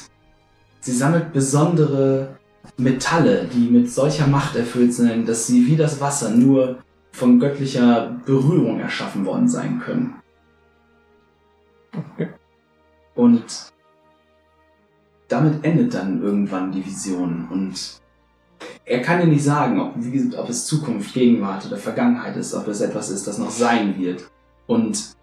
[0.79, 2.38] sie sammelt besondere
[2.77, 6.79] Metalle, die mit solcher Macht erfüllt sind, dass sie wie das Wasser nur
[7.11, 10.15] von göttlicher Berührung erschaffen worden sein können.
[13.15, 13.71] Und
[15.27, 17.99] damit endet dann irgendwann die Vision und
[18.85, 22.67] er kann dir nicht sagen, ob, wie, ob es Zukunft, Gegenwart oder Vergangenheit ist, ob
[22.67, 24.29] es etwas ist, das noch sein wird.
[24.65, 25.15] Und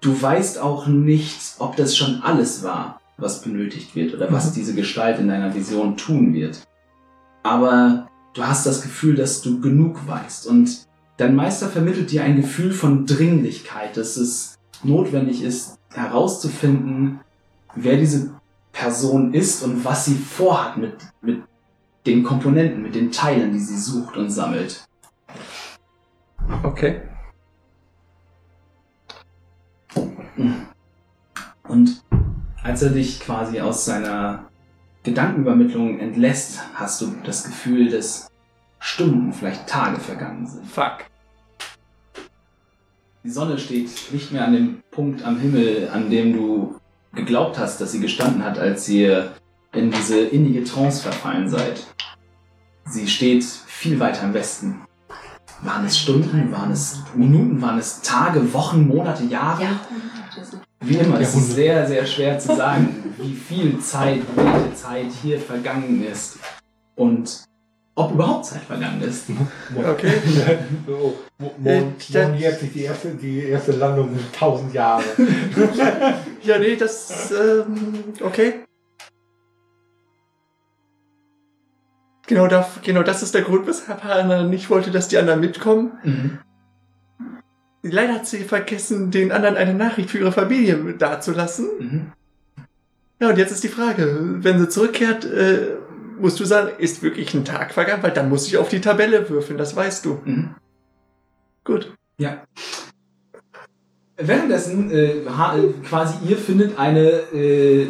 [0.00, 4.54] du weißt auch nicht, ob das schon alles war, was benötigt wird oder was Mhm.
[4.54, 6.62] diese Gestalt in deiner Vision tun wird.
[7.42, 10.86] Aber du hast das Gefühl, dass du genug weißt und
[11.16, 17.20] dein Meister vermittelt dir ein Gefühl von Dringlichkeit, dass es notwendig ist, herauszufinden,
[17.74, 18.34] wer diese
[18.72, 21.42] Person ist und was sie vorhat mit, mit
[22.06, 24.84] den Komponenten, mit den Teilen, die sie sucht und sammelt.
[26.64, 27.00] Okay.
[31.68, 32.02] Und
[32.64, 34.46] als er dich quasi aus seiner
[35.04, 38.30] Gedankenübermittlung entlässt, hast du das Gefühl, dass
[38.80, 40.66] Stunden, vielleicht Tage vergangen sind.
[40.66, 41.04] Fuck.
[43.22, 46.80] Die Sonne steht nicht mehr an dem Punkt am Himmel, an dem du
[47.14, 49.32] geglaubt hast, dass sie gestanden hat, als ihr
[49.72, 51.86] in diese innige Trance verfallen seid.
[52.86, 54.80] Sie steht viel weiter im Westen.
[55.62, 59.66] Waren es Stunden, waren es Minuten, waren es Tage, Wochen, Monate, Jahre?
[60.42, 60.60] Sind.
[60.86, 65.38] Wie immer, es ist sehr, sehr schwer zu sagen, wie viel Zeit, welche Zeit hier
[65.38, 66.38] vergangen ist.
[66.96, 67.44] Und
[67.96, 69.24] ob überhaupt Zeit vergangen ist.
[69.76, 70.12] Okay.
[70.86, 75.04] So, Äh, morgen, das- morgen jährt sich die erste, die erste Landung in 1000 Jahre.
[76.42, 78.54] Ja, nee, das, ähm, okay.
[82.26, 85.92] Genau, da, genau das ist der Grund, weshalb Hannah nicht wollte, dass die anderen mitkommen.
[86.02, 86.38] Mhm.
[87.86, 91.68] Leider hat sie vergessen, den anderen eine Nachricht für ihre Familie dazulassen.
[91.78, 92.12] Mhm.
[93.20, 95.76] Ja, und jetzt ist die Frage, wenn sie zurückkehrt, äh,
[96.18, 99.28] musst du sagen, ist wirklich ein Tag vergangen, weil dann muss ich auf die Tabelle
[99.28, 100.18] würfeln, das weißt du.
[100.24, 100.54] Mhm.
[101.62, 101.92] Gut.
[102.16, 102.44] Ja.
[104.16, 107.86] Währenddessen, äh, äh, quasi ihr findet eine äh,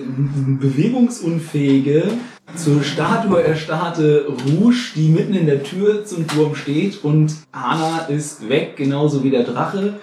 [0.58, 2.08] bewegungsunfähige,
[2.54, 8.48] zur Statue erstarrte Rouge, die mitten in der Tür zum Turm steht und Hana ist
[8.48, 10.00] weg, genauso wie der Drache.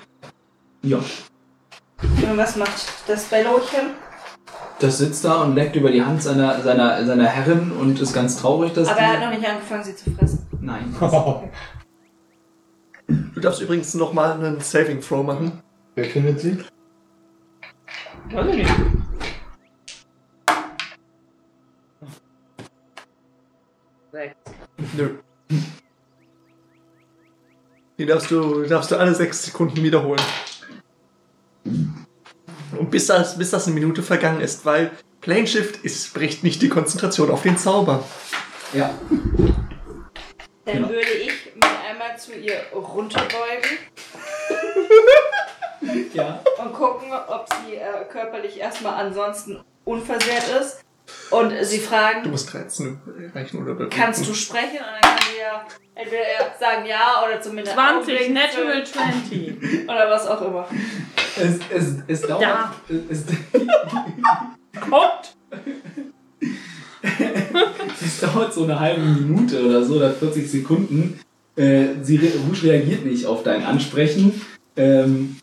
[0.82, 0.98] Ja.
[2.02, 3.92] Und was macht das Bellotchen?
[4.80, 8.38] Das sitzt da und leckt über die Hand seiner, seiner, seiner Herrin und ist ganz
[8.38, 10.48] traurig, dass Aber er hat noch nicht angefangen, sie zu fressen.
[10.60, 10.96] Nein.
[13.34, 15.62] Du darfst übrigens nochmal einen Saving Throw machen.
[15.96, 16.58] Wer findet sie?
[18.32, 18.72] Weiß ich nicht.
[24.12, 24.36] Sechs.
[24.97, 25.09] Nö.
[27.97, 30.22] Die darfst du, darfst du alle sechs Sekunden wiederholen.
[31.64, 34.91] Und bis das, bis das eine Minute vergangen ist, weil
[35.22, 38.03] Plane Shift ist, bricht nicht die Konzentration auf den Zauber.
[38.74, 38.89] Ja.
[40.66, 40.89] Dann Genau.
[40.89, 43.78] würde ich mich einmal zu ihr runterbeugen
[46.14, 46.41] Ja.
[46.64, 50.84] und gucken, ob sie äh, körperlich erstmal ansonsten unversehrt ist.
[51.32, 52.99] Und sie Du fragen, musst 13
[53.34, 53.89] rechnen oder bewegen.
[53.89, 54.80] kannst du sprechen?
[54.80, 56.24] Und dann kann sie ja entweder
[56.59, 59.84] sagen ja oder zumindest 20, Augenblick Natural 20.
[59.88, 60.68] oder was auch immer.
[61.38, 62.41] Es, es, es dauert...
[62.41, 62.76] Ja.
[63.09, 63.24] Es,
[64.89, 65.36] Kommt!
[68.01, 71.20] es dauert so eine halbe Minute oder so, oder 40 Sekunden.
[71.55, 74.41] Äh, sie re Rouge reagiert nicht auf dein Ansprechen.
[74.76, 75.38] Ähm,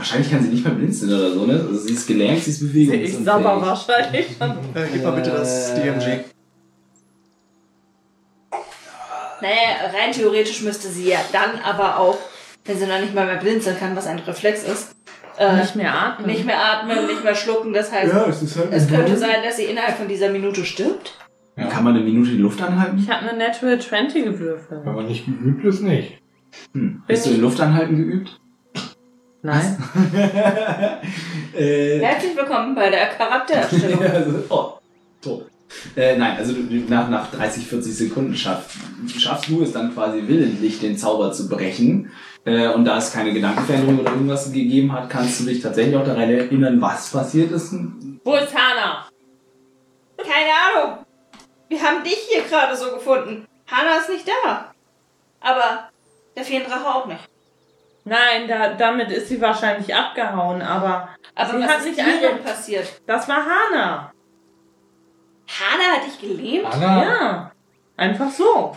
[0.00, 1.52] wahrscheinlich kann sie nicht mehr blinzeln oder so, ne?
[1.54, 3.18] Also sie ist gelernt, sie ist bewegungsunfähig.
[3.18, 4.26] Ich sabber wahrscheinlich.
[4.40, 6.24] Äh, gib mal bitte das Äh, DMG.
[9.42, 12.18] Naja, rein theoretisch müsste sie ja dann aber auch,
[12.64, 14.94] wenn sie noch nicht mal mehr blinzeln kann, was ein Reflex ist,
[15.38, 16.26] äh, Nicht mehr atmen.
[16.26, 17.72] nicht mehr atmen, nicht mehr schlucken.
[17.72, 21.14] Das heißt, es ist halt es könnte sein, dass sie innerhalb von dieser Minute stirbt.
[21.56, 22.98] Kann man eine Minute die Luft anhalten?
[22.98, 24.80] Ich habe eine Natural 20 gewürfelt.
[24.84, 26.18] Wenn man nicht geübt ist, nicht.
[26.72, 27.02] Hm.
[27.06, 28.39] Bist du in Luft anhalten geübt?
[29.42, 29.82] Nein.
[31.56, 34.02] äh, Herzlich willkommen bei der Charaktererstellung.
[34.02, 34.72] also, oh,
[35.22, 35.46] tot.
[35.96, 38.76] Äh, nein, also du, nach, nach 30, 40 Sekunden schaff,
[39.16, 42.10] schaffst du es dann quasi willentlich, den Zauber zu brechen.
[42.44, 46.04] Äh, und da es keine Gedankenveränderung oder irgendwas gegeben hat, kannst du dich tatsächlich auch
[46.04, 47.72] daran erinnern, was passiert ist.
[48.24, 49.06] Wo ist Hannah?
[50.18, 51.06] Keine Ahnung.
[51.68, 53.46] Wir haben dich hier gerade so gefunden.
[53.66, 54.72] Hannah ist nicht da.
[55.40, 55.88] Aber
[56.36, 57.29] der Feendrache auch nicht.
[58.04, 62.20] Nein, da, damit ist sie wahrscheinlich abgehauen, aber Aber Sie was hat ist nicht einfach-
[62.20, 63.02] denn passiert?
[63.06, 64.12] das war Hannah.
[65.48, 66.66] Hannah hat dich gelähmt?
[66.66, 67.52] Anna, Ja.
[67.96, 68.76] Einfach so.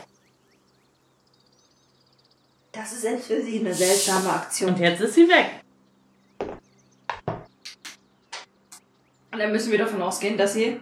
[2.73, 4.71] Das ist selbst für sie eine seltsame Aktion.
[4.73, 5.61] Und jetzt ist sie weg.
[9.31, 10.81] Und dann müssen wir davon ausgehen, dass sie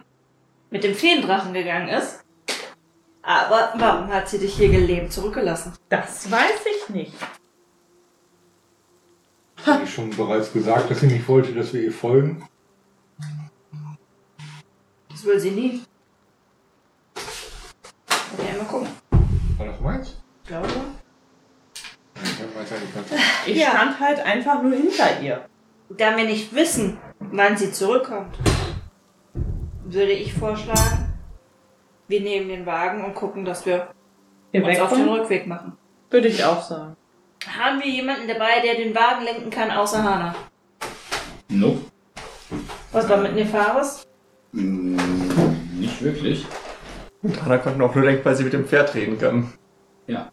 [0.70, 2.20] mit dem Feendrachen gegangen ist.
[3.22, 5.74] Aber warum hat sie dich hier gelähmt zurückgelassen?
[5.88, 7.12] Das weiß ich nicht.
[9.66, 12.46] Habe ich schon bereits gesagt, dass sie nicht wollte, dass wir ihr folgen.
[15.10, 15.82] Das will sie nie.
[17.16, 18.88] Okay, mal gucken.
[19.58, 20.16] War das meins?
[20.42, 20.68] Ich glaube.
[22.22, 22.70] Ich hab meins.
[23.46, 23.70] Ich Ja.
[23.70, 25.46] stand halt einfach nur hinter ihr.
[25.90, 28.38] Da wir nicht wissen, wann sie zurückkommt,
[29.84, 31.12] würde ich vorschlagen,
[32.08, 33.88] wir nehmen den Wagen und gucken, dass wir
[34.52, 35.08] Ihr uns auf den?
[35.08, 35.76] Rückweg machen.
[36.10, 36.96] Würde ich auch sagen.
[37.46, 40.34] Haben wir jemanden dabei, der den Wagen lenken kann, außer Hana?
[41.48, 41.80] Nope.
[42.92, 44.06] Was war mit Nefaris?
[44.52, 44.96] Hm,
[45.78, 46.46] nicht wirklich.
[47.22, 49.52] Und Anna konnte auch nur denken, weil sie mit dem Pferd reden kann.
[50.06, 50.30] Ja.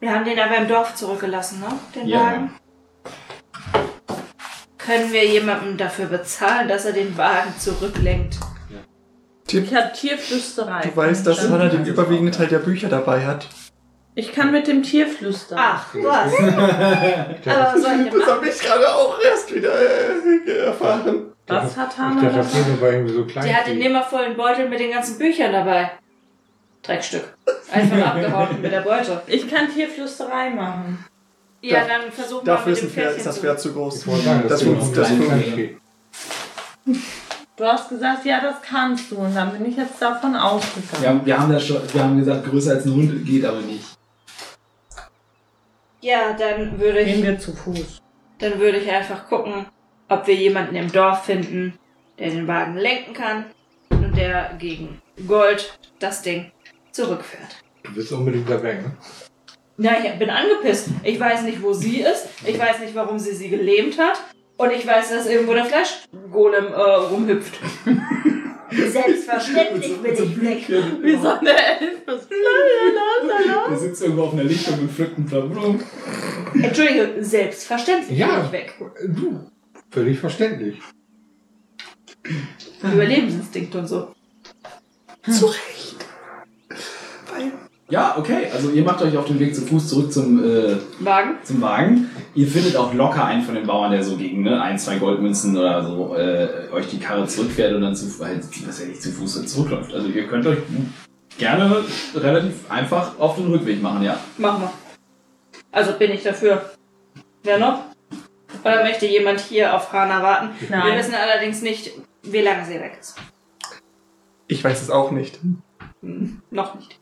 [0.00, 1.68] Wir haben den aber im Dorf zurückgelassen, ne?
[1.94, 2.20] Den Ja.
[2.20, 2.54] Wagen.
[4.78, 8.38] Können wir jemandem dafür bezahlen, dass er den Wagen zurücklenkt?
[9.48, 10.80] Ich habe Tierflüsterei.
[10.82, 13.46] Du weißt, dass ich Hannah den überwiegenden Teil der Bücher dabei hat.
[14.14, 15.58] Ich kann mit dem Tier flüstern.
[15.60, 16.32] Ach, was?
[16.40, 18.30] aber was soll ich denn Das machen?
[18.30, 19.72] habe ich gerade auch erst wieder
[20.48, 21.32] äh, erfahren.
[21.46, 22.54] Was hat Ich Hannah dachte, das?
[22.54, 23.44] Leben war irgendwie so klein.
[23.44, 25.92] Der hat den nimmervollen Beutel mit den ganzen Büchern dabei.
[26.82, 27.36] Dreckstück.
[27.70, 29.20] Einfach abgehauen mit der Beute.
[29.26, 31.04] Ich kann Tierflüsterei machen.
[31.60, 33.60] Ja, Da- dann versuchen wir Dafür mit ist, ein dem Pferd, Pferdchen ist das Pferd
[33.60, 33.96] zu groß.
[34.00, 35.76] Ich wollte sagen, Das das, das das fun- funktioniert.
[37.56, 39.16] Du hast gesagt, ja, das kannst du.
[39.16, 41.20] Und dann bin ich jetzt davon ausgegangen.
[41.20, 43.96] Wir, wir, haben das schon, wir haben gesagt, größer als ein Hund geht aber nicht.
[46.02, 48.02] Ja, dann würde Gehen ich, wir zu Fuß.
[48.38, 49.66] dann würde ich einfach gucken,
[50.08, 51.78] ob wir jemanden im Dorf finden,
[52.18, 53.46] der den Wagen lenken kann
[53.90, 56.52] und der gegen Gold das Ding
[56.92, 57.56] zurückfährt.
[57.82, 58.96] Du bist unbedingt da weg, ne?
[59.78, 60.88] Ja, ich bin angepisst.
[61.02, 62.28] Ich weiß nicht, wo sie ist.
[62.46, 64.18] Ich weiß nicht, warum sie sie gelähmt hat.
[64.56, 67.60] Und ich weiß, dass irgendwo der Fleischgolem äh, rumhüpft.
[68.70, 70.68] Selbstverständlich bin ich weg.
[71.02, 72.20] Wie so eine Elfe.
[73.68, 75.82] Der sitzt irgendwo auf einer Lichtung und pflückt ein paar Blumen.
[76.54, 78.40] Entschuldige, selbstverständlich Ja.
[78.40, 78.74] bin ich weg.
[79.08, 79.50] Du,
[79.90, 80.78] völlig verständlich.
[82.82, 84.14] Überlebensinstinkt und so.
[85.30, 86.04] Zu Recht.
[87.32, 87.52] Weil
[87.88, 88.48] Ja, okay.
[88.52, 91.36] Also ihr macht euch auf den Weg zu Fuß zurück zum, äh, Wagen?
[91.44, 92.10] zum Wagen.
[92.34, 95.56] Ihr findet auch locker einen von den Bauern, der so gegen ne, ein, zwei Goldmünzen
[95.56, 99.12] oder so äh, euch die Karre zurückfährt und dann zu, halt, was ja nicht zu
[99.12, 99.94] Fuß zurückläuft.
[99.94, 100.58] Also ihr könnt euch
[101.38, 101.84] gerne
[102.14, 104.18] relativ einfach auf den Rückweg machen, ja.
[104.36, 104.72] Machen wir.
[105.70, 106.70] Also bin ich dafür.
[107.44, 107.84] Wer noch?
[108.64, 110.48] Oder möchte jemand hier auf Hana warten?
[110.58, 110.98] Wir Nein.
[110.98, 113.16] wissen allerdings nicht, wie lange sie weg ist.
[114.48, 115.38] Ich weiß es auch nicht.
[116.02, 116.98] Hm, noch nicht.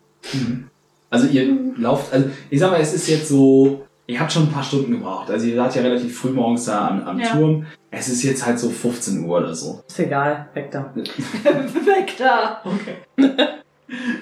[1.14, 1.46] Also ihr
[1.76, 4.90] lauft, also ich sag mal, es ist jetzt so, ihr habt schon ein paar Stunden
[4.90, 5.30] gebraucht.
[5.30, 7.28] Also ihr seid ja relativ früh morgens da am, am Ja.
[7.28, 7.66] Turm.
[7.92, 9.80] Es ist jetzt halt so 15 Uhr oder so.
[9.86, 10.92] Ist egal, weg da.
[10.96, 12.60] weg da!
[12.64, 13.26] Okay.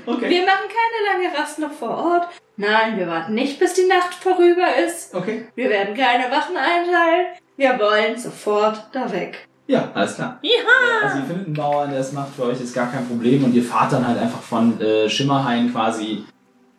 [0.05, 0.29] Okay.
[0.29, 2.29] Wir machen keine lange Rast noch vor Ort.
[2.57, 5.15] Nein, wir warten nicht, bis die Nacht vorüber ist.
[5.15, 5.47] Okay.
[5.55, 7.27] Wir werden keine Wachen einteilen.
[7.57, 9.49] Wir wollen sofort da weg.
[9.69, 10.41] Ja, alles klar.
[10.43, 11.07] Ja!
[11.07, 13.55] Also ihr findet einen Bauern, der es macht für euch, ist gar kein Problem und
[13.55, 16.25] ihr fahrt dann halt einfach von äh, Schimmerhain quasi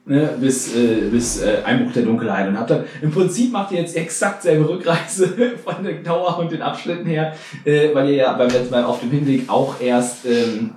[0.06, 3.80] ne, bis, äh, bis äh, Einbruch der Dunkelheit und habt dann, im Prinzip macht ihr
[3.80, 7.34] jetzt exakt selbe Rückreise von der Dauer und den Abschnitten her,
[7.66, 10.72] äh, weil ihr ja beim letzten Mal auf dem Hinweg auch erst ähm,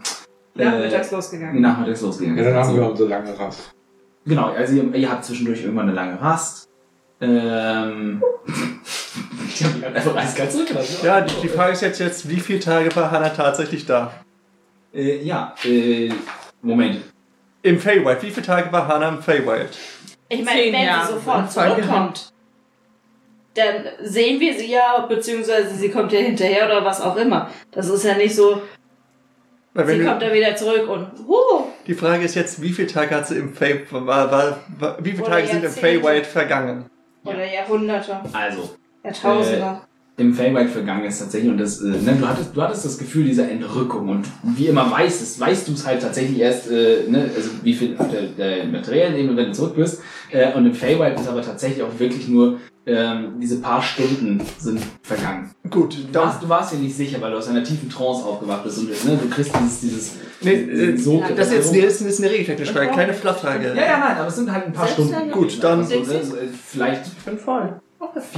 [0.55, 1.61] Nachmittags äh, losgegangen.
[1.61, 3.72] nachmittags losgegangen Ja, dann haben wir unsere lange Rast.
[4.24, 6.68] Genau, also ihr, ihr habt zwischendurch irgendwann eine lange Rast.
[7.20, 8.22] Ähm,
[9.49, 11.05] ich hab mich halt einfach eiskalt zurückgelassen.
[11.05, 14.12] Ja, die, die Frage ist jetzt, jetzt, wie viele Tage war Hannah tatsächlich da?
[14.93, 16.11] Äh, ja, äh,
[16.62, 17.01] Moment.
[17.66, 18.22] Im Feywild.
[18.22, 19.70] Wie viele Tage war Hannah im Feywild?
[20.28, 22.32] Ich meine, wenn Jahre sie sofort zurückkommt,
[23.54, 27.50] dann sehen wir sie ja, beziehungsweise sie kommt ja hinterher oder was auch immer.
[27.72, 28.62] Das ist ja nicht so,
[29.74, 32.88] Weil wenn sie kommt da wieder zurück und huh, die Frage ist jetzt, wie viele
[32.88, 35.70] Tage hat sie im Fey, war, war, war, wie viele Oder Tage sind im.
[35.70, 36.86] Feywild vergangen?
[37.24, 39.80] oder Jahrhunderte, Also, Jahrtausende.
[40.18, 43.24] Im Fellwald vergangen ist tatsächlich und das, äh, ne, du, hattest, du hattest das Gefühl
[43.24, 47.30] dieser Entrückung und wie immer weißt, es, weißt du es halt tatsächlich erst, äh, ne,
[47.36, 50.00] also wie viel auf der, der materiellen Ebene, wenn du zurück bist.
[50.30, 54.80] Äh, und im Fellwald ist aber tatsächlich auch wirklich nur ähm, diese paar Stunden sind
[55.02, 55.50] vergangen.
[55.68, 58.64] Gut, Du warst, du warst dir nicht sicher, weil du aus einer tiefen Trance aufgewacht
[58.64, 62.22] bist und ne, du kriegst dieses, dieses Nee, äh, so das ist jetzt das ist
[62.22, 63.68] eine regeltechnische Frage, keine Flachfrage.
[63.68, 65.30] Ja, ja, nein, aber es sind halt ein paar Selbst Stunden.
[65.32, 67.80] Gut, dann- Also, ne, so, äh, vielleicht Ich bin voll.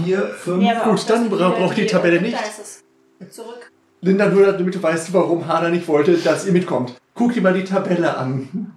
[0.04, 0.64] Vier, fünf.
[0.68, 2.36] Aber gut, dann bra- braucht die Tabelle nicht.
[2.36, 2.82] Da ist
[3.20, 3.30] es.
[3.34, 3.70] Zurück.
[4.00, 6.94] Linda, nur damit du weißt, warum Hannah nicht wollte, dass ihr mitkommt.
[7.14, 8.72] Guck dir mal die Tabelle an.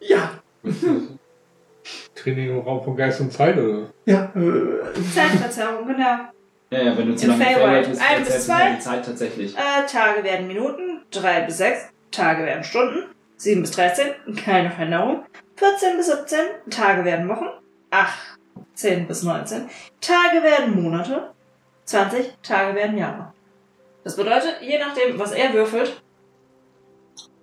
[0.00, 0.30] Ja,
[2.14, 3.92] Training im Raum von Geist und Zeit, oder?
[4.06, 6.04] ja, äh, Zeitverzerrung, genau.
[6.70, 7.44] Ja, ja, wenn du zu lange.
[7.44, 8.76] Feywild bist, Ein bis zwei.
[8.76, 9.54] Zeit tatsächlich.
[9.56, 13.04] Äh, Tage werden Minuten, 3 bis 6, Tage werden Stunden,
[13.42, 15.24] 7 bis 13, keine Veränderung,
[15.56, 16.38] 14 bis 17,
[16.70, 17.46] Tage werden Wochen,
[17.90, 19.68] 18 bis 19,
[20.00, 21.32] Tage werden Monate,
[21.86, 23.32] 20 Tage werden Jahre.
[24.04, 26.00] Das bedeutet, je nachdem, was er würfelt,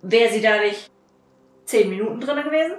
[0.01, 0.89] wäre sie da nicht
[1.65, 2.75] 10 Minuten drin gewesen,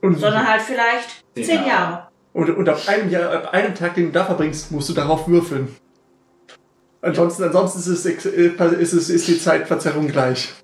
[0.00, 1.68] und, sondern halt vielleicht Zehn 10 Jahre.
[1.68, 2.08] Jahre.
[2.34, 5.26] und, und ab, einem Jahr, ab einem Tag, den du da verbringst, musst du darauf
[5.26, 5.74] würfeln.
[7.00, 10.54] Ansonsten, ansonsten ist, es, äh, ist, es, ist die Zeitverzerrung gleich.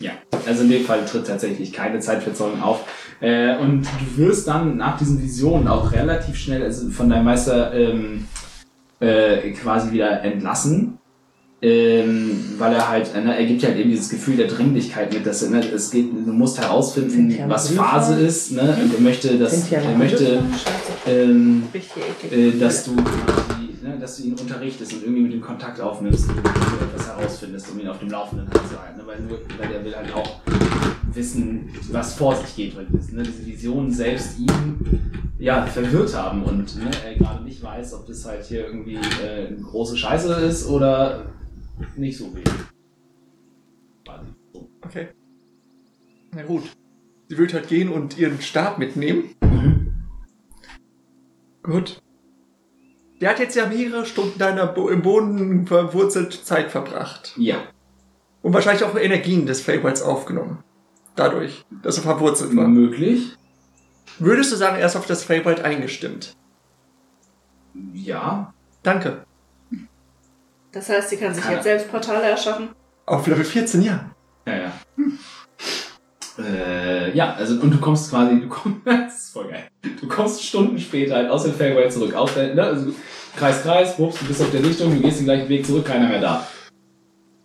[0.00, 0.12] Ja,
[0.46, 2.84] also in dem Fall tritt tatsächlich keine Zeitverzeugung auf.
[3.20, 7.74] Äh, und du wirst dann nach diesen Visionen auch relativ schnell also von deinem Meister
[7.74, 8.26] ähm,
[9.00, 10.98] äh, quasi wieder entlassen.
[11.60, 15.26] Ähm, weil er halt, ne, er gibt dir halt eben dieses Gefühl der Dringlichkeit mit,
[15.26, 17.70] dass ne, es geht, du musst herausfinden, ja was?
[17.70, 20.40] Phase ist, ne, und er möchte, dass, ja er möchte,
[21.08, 21.64] ähm,
[22.30, 26.28] äh, dass du quasi, ne, dass du ihn unterrichtest und irgendwie mit ihm Kontakt aufnimmst
[26.28, 28.98] und du etwas herausfindest, um ihn auf dem Laufenden zu halten.
[28.98, 29.06] Ne?
[29.06, 30.40] Weil, nur, weil er will halt auch
[31.12, 36.76] wissen, was vor sich geht, weil ne, diese Visionen selbst ihn ja, verwirrt haben und
[36.76, 40.66] ne, er gerade nicht weiß, ob das halt hier irgendwie äh, eine große Scheiße ist
[40.68, 41.26] oder
[41.96, 42.48] nicht so wenig.
[44.82, 45.08] Okay.
[46.34, 46.64] Na gut.
[47.28, 49.34] Sie wird halt gehen und ihren Stab mitnehmen.
[51.62, 52.00] Gut.
[53.20, 57.34] Der hat jetzt ja mehrere Stunden deiner Bo im Boden verwurzelt Zeit verbracht.
[57.36, 57.56] Ja,
[58.42, 60.62] Und wahrscheinlich auch Energien des Feywilds aufgenommen.
[61.16, 62.68] Dadurch, dass er verwurzelt war.
[62.68, 63.36] möglich.
[64.20, 66.36] Würdest du sagen, er ist auf das Feywild eingestimmt?
[67.92, 68.52] Ja,
[68.82, 69.24] Danke.
[70.72, 72.70] Das heißt, sie kann sich Kann jetzt selbst Portale erschaffen.
[73.06, 74.10] Auf Level 14, ja.
[74.46, 74.72] Ja, ja.
[76.38, 79.64] Äh, ja, also und du kommst quasi, du kommst, das ist voll geil.
[80.00, 82.14] Du kommst Stunden später halt aus dem Fairway zurück.
[82.14, 82.92] Auf der, ne, also
[83.36, 86.08] Kreis, Kreis, wups, du bist auf der Richtung, du gehst den gleichen Weg zurück, keiner
[86.08, 86.46] mehr da.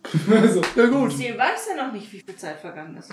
[0.52, 0.60] so.
[0.76, 1.12] Na gut.
[1.12, 3.10] Sie weiß ja noch nicht, wie viel Zeit vergangen ist.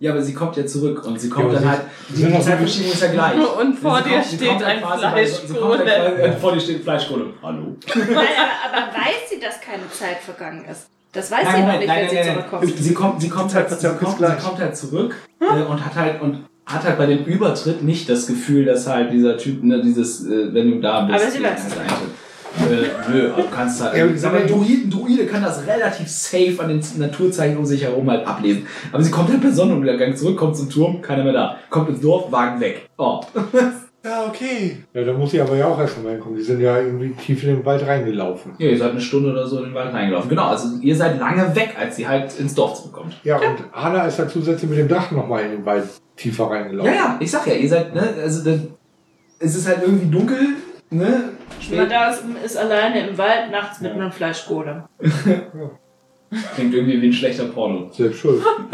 [0.00, 2.90] Ja, aber sie kommt ja zurück und sie kommt Ja, dann halt, die, die Zeitverschiebung
[2.92, 3.36] ist ja gleich.
[3.60, 6.36] Und vor Sie dir kommt- sie steht kommt halt ein halt Fleischkohle.
[6.40, 7.26] Vor dir steht ein Fleischkohle.
[7.40, 7.76] Hallo.
[7.94, 10.88] Aber, aber weiß sie, dass keine Zeit vergangen ist?
[11.12, 12.34] Das weiß Nein, sie noch nein, nicht, nein, wenn sie nein, nein.
[12.34, 12.78] zurückkommt.
[12.78, 16.22] Sie kommt, sie kommt halt, sie kommt, sie kommt halt zurück äh, und hat halt
[16.22, 20.24] und hat halt bei dem Übertritt nicht das Gefühl, dass halt dieser Typ, ne, dieses,
[20.24, 21.64] äh, wenn du da bist, Aber sie weiß.
[21.78, 22.70] halt.
[22.70, 23.96] Äh, nö, aber du kannst halt.
[23.96, 28.10] Ja, sag mal, Druiden, Druide kann das relativ safe an den Naturzeichen um sich herum
[28.10, 28.66] halt ablesen.
[28.92, 31.56] Aber sie kommt halt per Sonnenuntergang zurück, kommt zum Turm, keiner mehr da.
[31.70, 32.88] Kommt ins Dorf, Wagen weg.
[32.96, 33.20] Oh.
[34.04, 34.78] Ja, okay.
[34.94, 36.36] Ja, da muss ich aber ja auch erst mal hinkommen.
[36.36, 38.54] Die sind ja irgendwie tief in den Wald reingelaufen.
[38.58, 40.28] Ja, ihr seid eine Stunde oder so in den Wald reingelaufen.
[40.28, 43.14] Genau, also ihr seid lange weg, als sie halt ins Dorf zurückkommt.
[43.22, 45.84] Ja, und Hanna ist ja zusätzlich mit dem Drachen nochmal in den Wald
[46.16, 46.92] tiefer reingelaufen.
[46.92, 48.68] Ja, ja, ich sag ja, ihr seid, ne, also dann,
[49.38, 50.56] es ist halt irgendwie dunkel,
[50.90, 51.30] ne?
[51.70, 54.82] Man da ist, ist alleine im Wald nachts mit einem Fleischgolem.
[56.54, 57.90] Klingt irgendwie wie ein schlechter Porno.
[57.92, 58.42] Selbst schuld.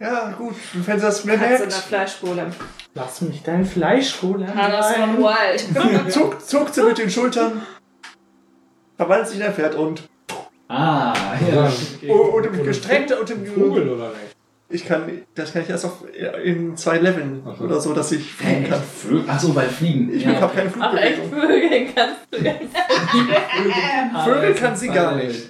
[0.00, 0.54] Ja, gut.
[0.72, 2.52] Wenn sie das mehr Katze oder merkt, Fleischgolem.
[2.94, 4.54] Lass mich dein Fleisch holen.
[4.54, 6.12] Hanna's von Wild.
[6.12, 7.62] zuckt, zuckt sie mit den Schultern,
[8.96, 10.08] verwandelt sich in ein Pferd und.
[10.68, 11.14] Ah,
[11.52, 11.70] ja.
[12.08, 14.34] Oh, und im gestreckte und im Vogel oder nicht?
[14.70, 15.02] Ich kann,
[15.34, 16.04] das kann ich erst auf,
[16.42, 17.64] in zwei Leveln so.
[17.64, 18.82] oder so, dass ich fliegen kann.
[18.82, 19.28] Vögel?
[19.28, 20.12] Achso, weil Fliegen.
[20.12, 21.30] Ich ja, habe keine Flugbewegung.
[21.30, 22.38] Vögel kannst du.
[24.14, 25.48] Ah, Vögel kann ist sie gar nicht.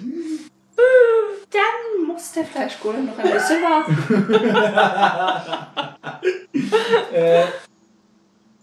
[1.51, 1.84] Dann
[2.15, 3.97] muss der Fleischgolem noch ein bisschen warten.
[7.13, 7.43] äh,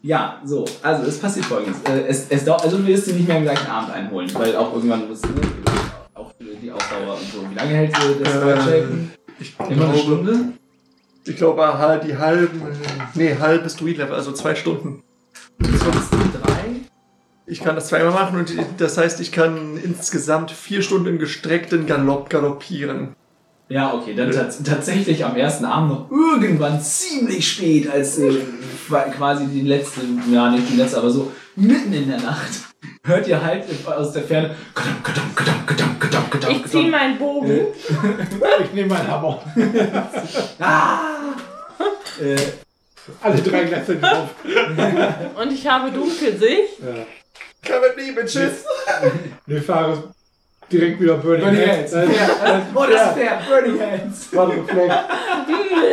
[0.02, 1.82] ja, so, also es passiert folgendes.
[1.82, 4.56] Äh, es, es dauert, also du wirst sie nicht mehr am gleichen Abend einholen, weil
[4.56, 5.40] auch irgendwann musst du ne,
[6.14, 7.50] auch die Ausdauer und so.
[7.50, 8.88] Wie lange hält äh, das Äh, White
[9.38, 10.52] Ich Immer eine Stunde?
[11.24, 12.62] ich glaube, halt die halben,
[13.14, 15.02] nee, halbes Druid-Level, also zwei Stunden.
[15.60, 16.80] Sonst drei?
[17.46, 22.30] Ich kann das zweimal machen und das heißt, ich kann insgesamt vier Stunden gestreckten Galopp
[22.30, 23.14] galoppieren.
[23.72, 28.30] Ja, okay, dann tats tatsächlich am ersten Abend noch irgendwann ziemlich spät, als äh,
[28.86, 32.50] qua- quasi die letzte, ja nicht die letzte, aber so mitten in der Nacht,
[33.04, 37.16] hört ihr halt aus der Ferne kadam, kadam, kadam, kadam, kadam, kadam, Ich zieh meinen
[37.18, 37.50] Bogen.
[37.50, 37.64] Äh,
[38.64, 39.42] Ich nehme meinen Hammer.
[40.60, 40.98] ah!
[42.20, 42.36] äh,
[43.22, 44.28] Alle drei gleichzeitig drauf.
[45.40, 46.78] Und ich habe Dunkelsicht.
[46.80, 47.06] Ja.
[47.64, 48.64] Kann mit me, Bitches!
[49.46, 50.02] Wir fahren
[50.72, 51.92] direkt wieder Burning, Burning Hands.
[51.94, 52.16] Hands.
[52.16, 53.40] Ja, oh, das ist fair.
[53.48, 54.28] Burning Hands.
[54.32, 54.56] Warte.
[54.56, 54.66] Mm,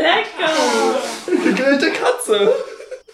[0.02, 1.44] lecker.
[1.44, 2.54] Gegrillte Katze!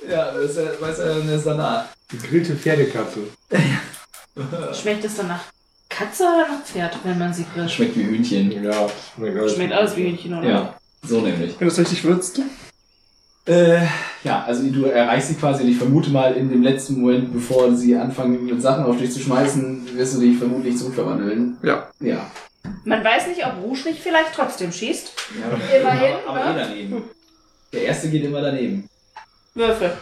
[0.09, 1.89] Ja, das ist ja, weiß ja, eine Salat.
[2.09, 3.19] Gegrillte Pferdekatze.
[4.73, 5.41] Schmeckt es dann nach
[5.89, 7.71] Katze oder nach Pferd, wenn man sie grillt?
[7.71, 8.63] Schmeckt wie Hühnchen.
[8.63, 9.55] Ja, schmeckt alles.
[9.55, 10.47] Schmeckt alles wie Hühnchen, oder?
[10.47, 11.59] Ja, so nämlich.
[11.59, 12.41] Wenn du es richtig würzt.
[13.47, 13.85] Äh,
[14.23, 17.75] ja, also du erreichst sie quasi und ich vermute mal in dem letzten Moment, bevor
[17.75, 21.57] sie anfangen mit Sachen auf dich zu schmeißen, wirst du dich vermutlich zurückverwandeln.
[21.61, 21.89] Ja.
[21.99, 22.31] Ja.
[22.83, 25.11] Man weiß nicht, ob Rouge nicht vielleicht trotzdem schießt.
[25.39, 26.61] ja Immerhin, aber, aber ne?
[26.61, 27.03] eh daneben.
[27.71, 28.89] Der erste geht immer daneben.
[29.53, 29.95] Würfel.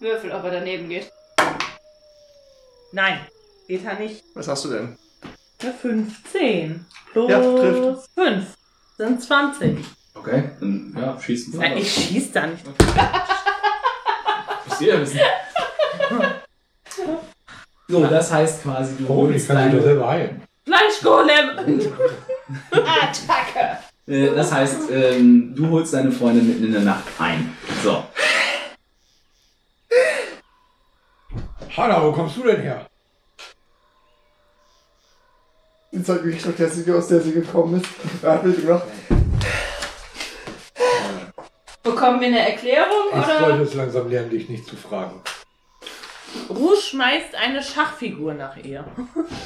[0.00, 1.10] Würfel, ob er daneben geht.
[2.92, 3.20] Nein,
[3.68, 4.24] geht er nicht.
[4.34, 4.96] Was hast du denn?
[5.62, 6.84] Eine 15.
[7.12, 8.10] Plus Ja, trifft.
[8.14, 8.46] 5.
[8.96, 9.78] Sind 20.
[10.14, 12.64] Okay, dann ja, schießen Ja, ich schieß da nicht.
[14.68, 15.18] Muss jeder wissen.
[17.88, 20.42] So, das heißt quasi, du Oh, ich holst kann doch deine, selber heilen.
[20.64, 21.58] Fleischgolem!
[22.70, 23.78] Attacke!
[24.06, 27.56] äh, das heißt, ähm, du holst deine Freundin mitten in der Nacht ein.
[27.82, 28.04] So.
[31.76, 32.86] Hanna, wo kommst du denn her?
[35.94, 37.86] Jetzt zeigt die Richtung, der sie, aus der sie gekommen ist.
[38.22, 38.82] Er hat mich gemacht.
[41.84, 43.40] Bekommen wir eine Erklärung Ich oder?
[43.42, 45.20] wollte es langsam lernen, dich nicht zu fragen.
[46.50, 48.84] Rouge schmeißt eine Schachfigur nach ihr.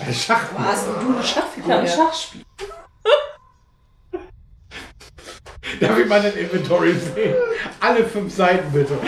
[0.06, 0.44] Ein Schach.
[0.56, 0.84] Was?
[0.86, 1.70] Du eine Ich Schachfigur?
[1.72, 1.92] habe ein Ja.
[1.96, 2.42] Schachspiel.
[5.80, 7.34] Darf ich mal den Inventory sehen?
[7.80, 8.98] Alle fünf Seiten bitte.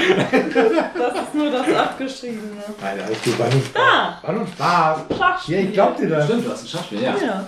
[0.97, 2.63] Das ist nur das Abgeschriebene.
[2.81, 3.83] Nein, alles gut, war nur Spaß.
[3.83, 5.01] Ah, War nur Spaß.
[5.17, 5.55] Schachspiel.
[5.57, 6.25] Ja, ich glaub dir das.
[6.27, 7.17] Stimmt, du hast ein Schachspiel, ja.
[7.17, 7.47] Ja.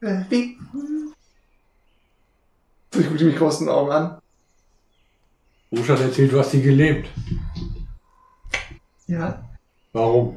[0.00, 0.24] Äh?
[2.94, 4.18] Ich gucke mich großen Augen an.
[5.76, 7.06] Hat erzählt, du hast sie gelähmt.
[9.06, 9.42] Ja.
[9.92, 10.36] Warum?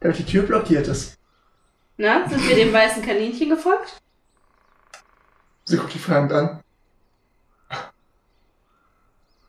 [0.00, 1.16] Damit die Tür blockiert ist.
[1.96, 4.00] Na, sind wir dem weißen Kaninchen gefolgt?
[5.68, 6.62] Sie guckt die fragend an.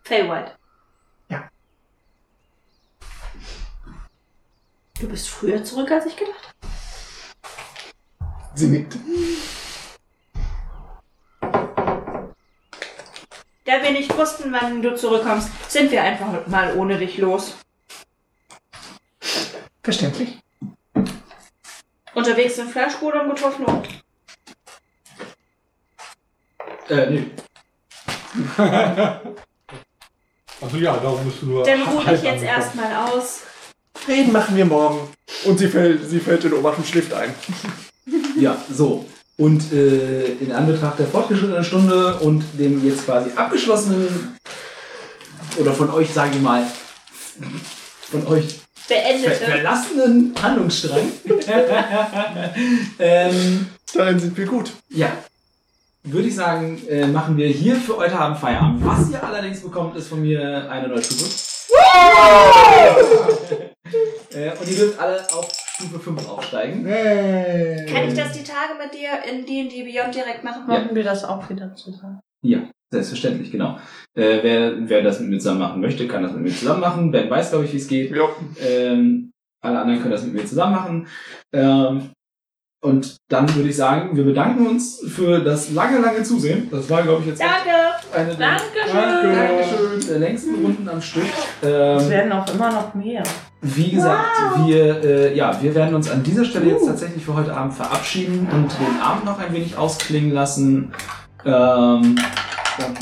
[0.03, 0.57] Feywild.
[1.29, 1.47] Ja.
[4.99, 6.55] Du bist früher zurück, als ich gedacht
[8.55, 8.97] Sie nickt.
[13.65, 17.55] Da wir nicht wussten, wann du zurückkommst, sind wir einfach mal ohne dich los.
[19.83, 20.39] Verständlich.
[22.15, 24.06] Unterwegs den Fleischgolem getroffen und
[26.89, 27.25] Äh, nee.
[30.59, 31.63] Also ja, darum musst du nur.
[31.63, 33.41] dann ruh halb dich jetzt erstmal aus.
[34.07, 35.07] Reden machen wir morgen.
[35.45, 37.33] Und sie fällt, sie fällt in Oberschen Stift ein.
[38.39, 39.03] Ja, so.
[39.37, 44.37] Und äh, in Anbetracht der fortgeschrittenen Stunde und dem jetzt quasi abgeschlossenen,
[45.57, 46.63] oder von euch, sage ich mal,
[48.11, 49.35] von euch ver Beendete.
[49.45, 51.11] verlassenen Handlungsstrang,
[52.99, 54.71] ähm, Darin sind wir gut.
[54.89, 55.11] ja,
[56.11, 58.85] würde ich sagen, äh, machen wir hier für heute Abend Feierabend.
[58.85, 61.25] Was ihr allerdings bekommt, ist von mir eine neue Stufe.
[64.31, 66.83] äh, und ihr dürft alle auf Stufe 5 aufsteigen.
[66.85, 70.63] Kann ich das die Tage mit dir in D&D Beyond direkt machen?
[70.67, 70.79] Ja.
[70.79, 72.19] Machen wir das auch wieder zusammen.
[72.41, 73.77] Ja, selbstverständlich, genau.
[74.15, 77.11] Äh, wer, wer das mit mir zusammen machen möchte, kann das mit mir zusammen machen.
[77.11, 78.15] Ben weiß, glaube ich, wie es geht.
[78.15, 78.29] Ja.
[78.65, 79.31] Ähm,
[79.61, 81.07] alle anderen können das mit mir zusammen machen.
[81.53, 82.11] Ähm,
[82.81, 86.67] und dann würde ich sagen, wir bedanken uns für das lange, lange Zusehen.
[86.71, 87.75] Das war, glaube ich, jetzt Danke.
[88.13, 89.35] eine der, Dankeschön.
[89.35, 91.23] Dankeschön, der längsten Runden am Stück.
[91.61, 93.23] Es Ähm, werden auch immer noch mehr.
[93.61, 94.27] wie gesagt,
[94.65, 98.47] wir, äh, ja, wir werden uns an dieser Stelle jetzt tatsächlich für heute Abend verabschieden
[98.51, 100.93] und den Abend noch ein wenig ausklingen lassen.
[101.45, 102.15] Ähm,
[102.77, 102.97] und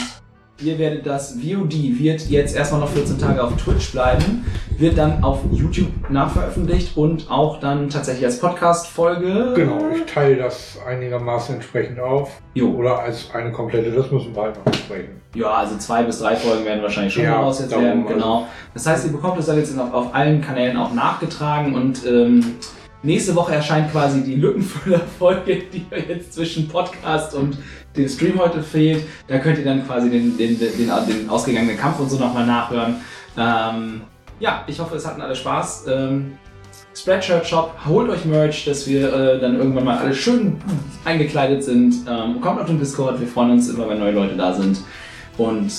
[0.61, 4.45] ihr werdet das VOD wird jetzt erstmal noch 14 Tage auf Twitch bleiben,
[4.77, 9.53] wird dann auf YouTube nachveröffentlicht und auch dann tatsächlich als Podcast-Folge.
[9.55, 12.41] Genau, ich teile das einigermaßen entsprechend auf.
[12.53, 12.69] Jo.
[12.69, 15.21] Oder als eine komplette, das müssen wir halt noch besprechen.
[15.35, 18.47] Ja, also zwei bis drei Folgen werden wahrscheinlich schon Ja, darum werden, genau.
[18.73, 22.55] Das heißt, ihr bekommt es dann jetzt auf, auf allen Kanälen auch nachgetragen und ähm,
[23.03, 27.57] nächste Woche erscheint quasi die Lückenfüller-Folge, die jetzt zwischen Podcast und
[27.97, 29.03] dem Stream heute fehlt.
[29.27, 30.75] Da könnt ihr dann quasi den, den, den,
[31.07, 32.95] den ausgegangenen Kampf und so nochmal nachhören.
[33.37, 34.01] Ähm,
[34.39, 35.85] ja, ich hoffe, es hatten alle Spaß.
[35.87, 36.37] Ähm,
[36.93, 40.57] Spreadshirt Shop, holt euch Merch, dass wir äh, dann irgendwann mal alle schön
[41.03, 41.93] eingekleidet sind.
[42.09, 44.79] Ähm, kommt auf den Discord, wir freuen uns immer, wenn neue Leute da sind.
[45.37, 45.71] Und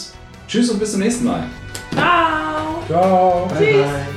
[0.47, 1.45] tschüss und bis zum nächsten Mal.
[1.93, 2.83] Ciao.
[2.87, 3.49] Ciao!
[3.49, 4.16] Bye, bye.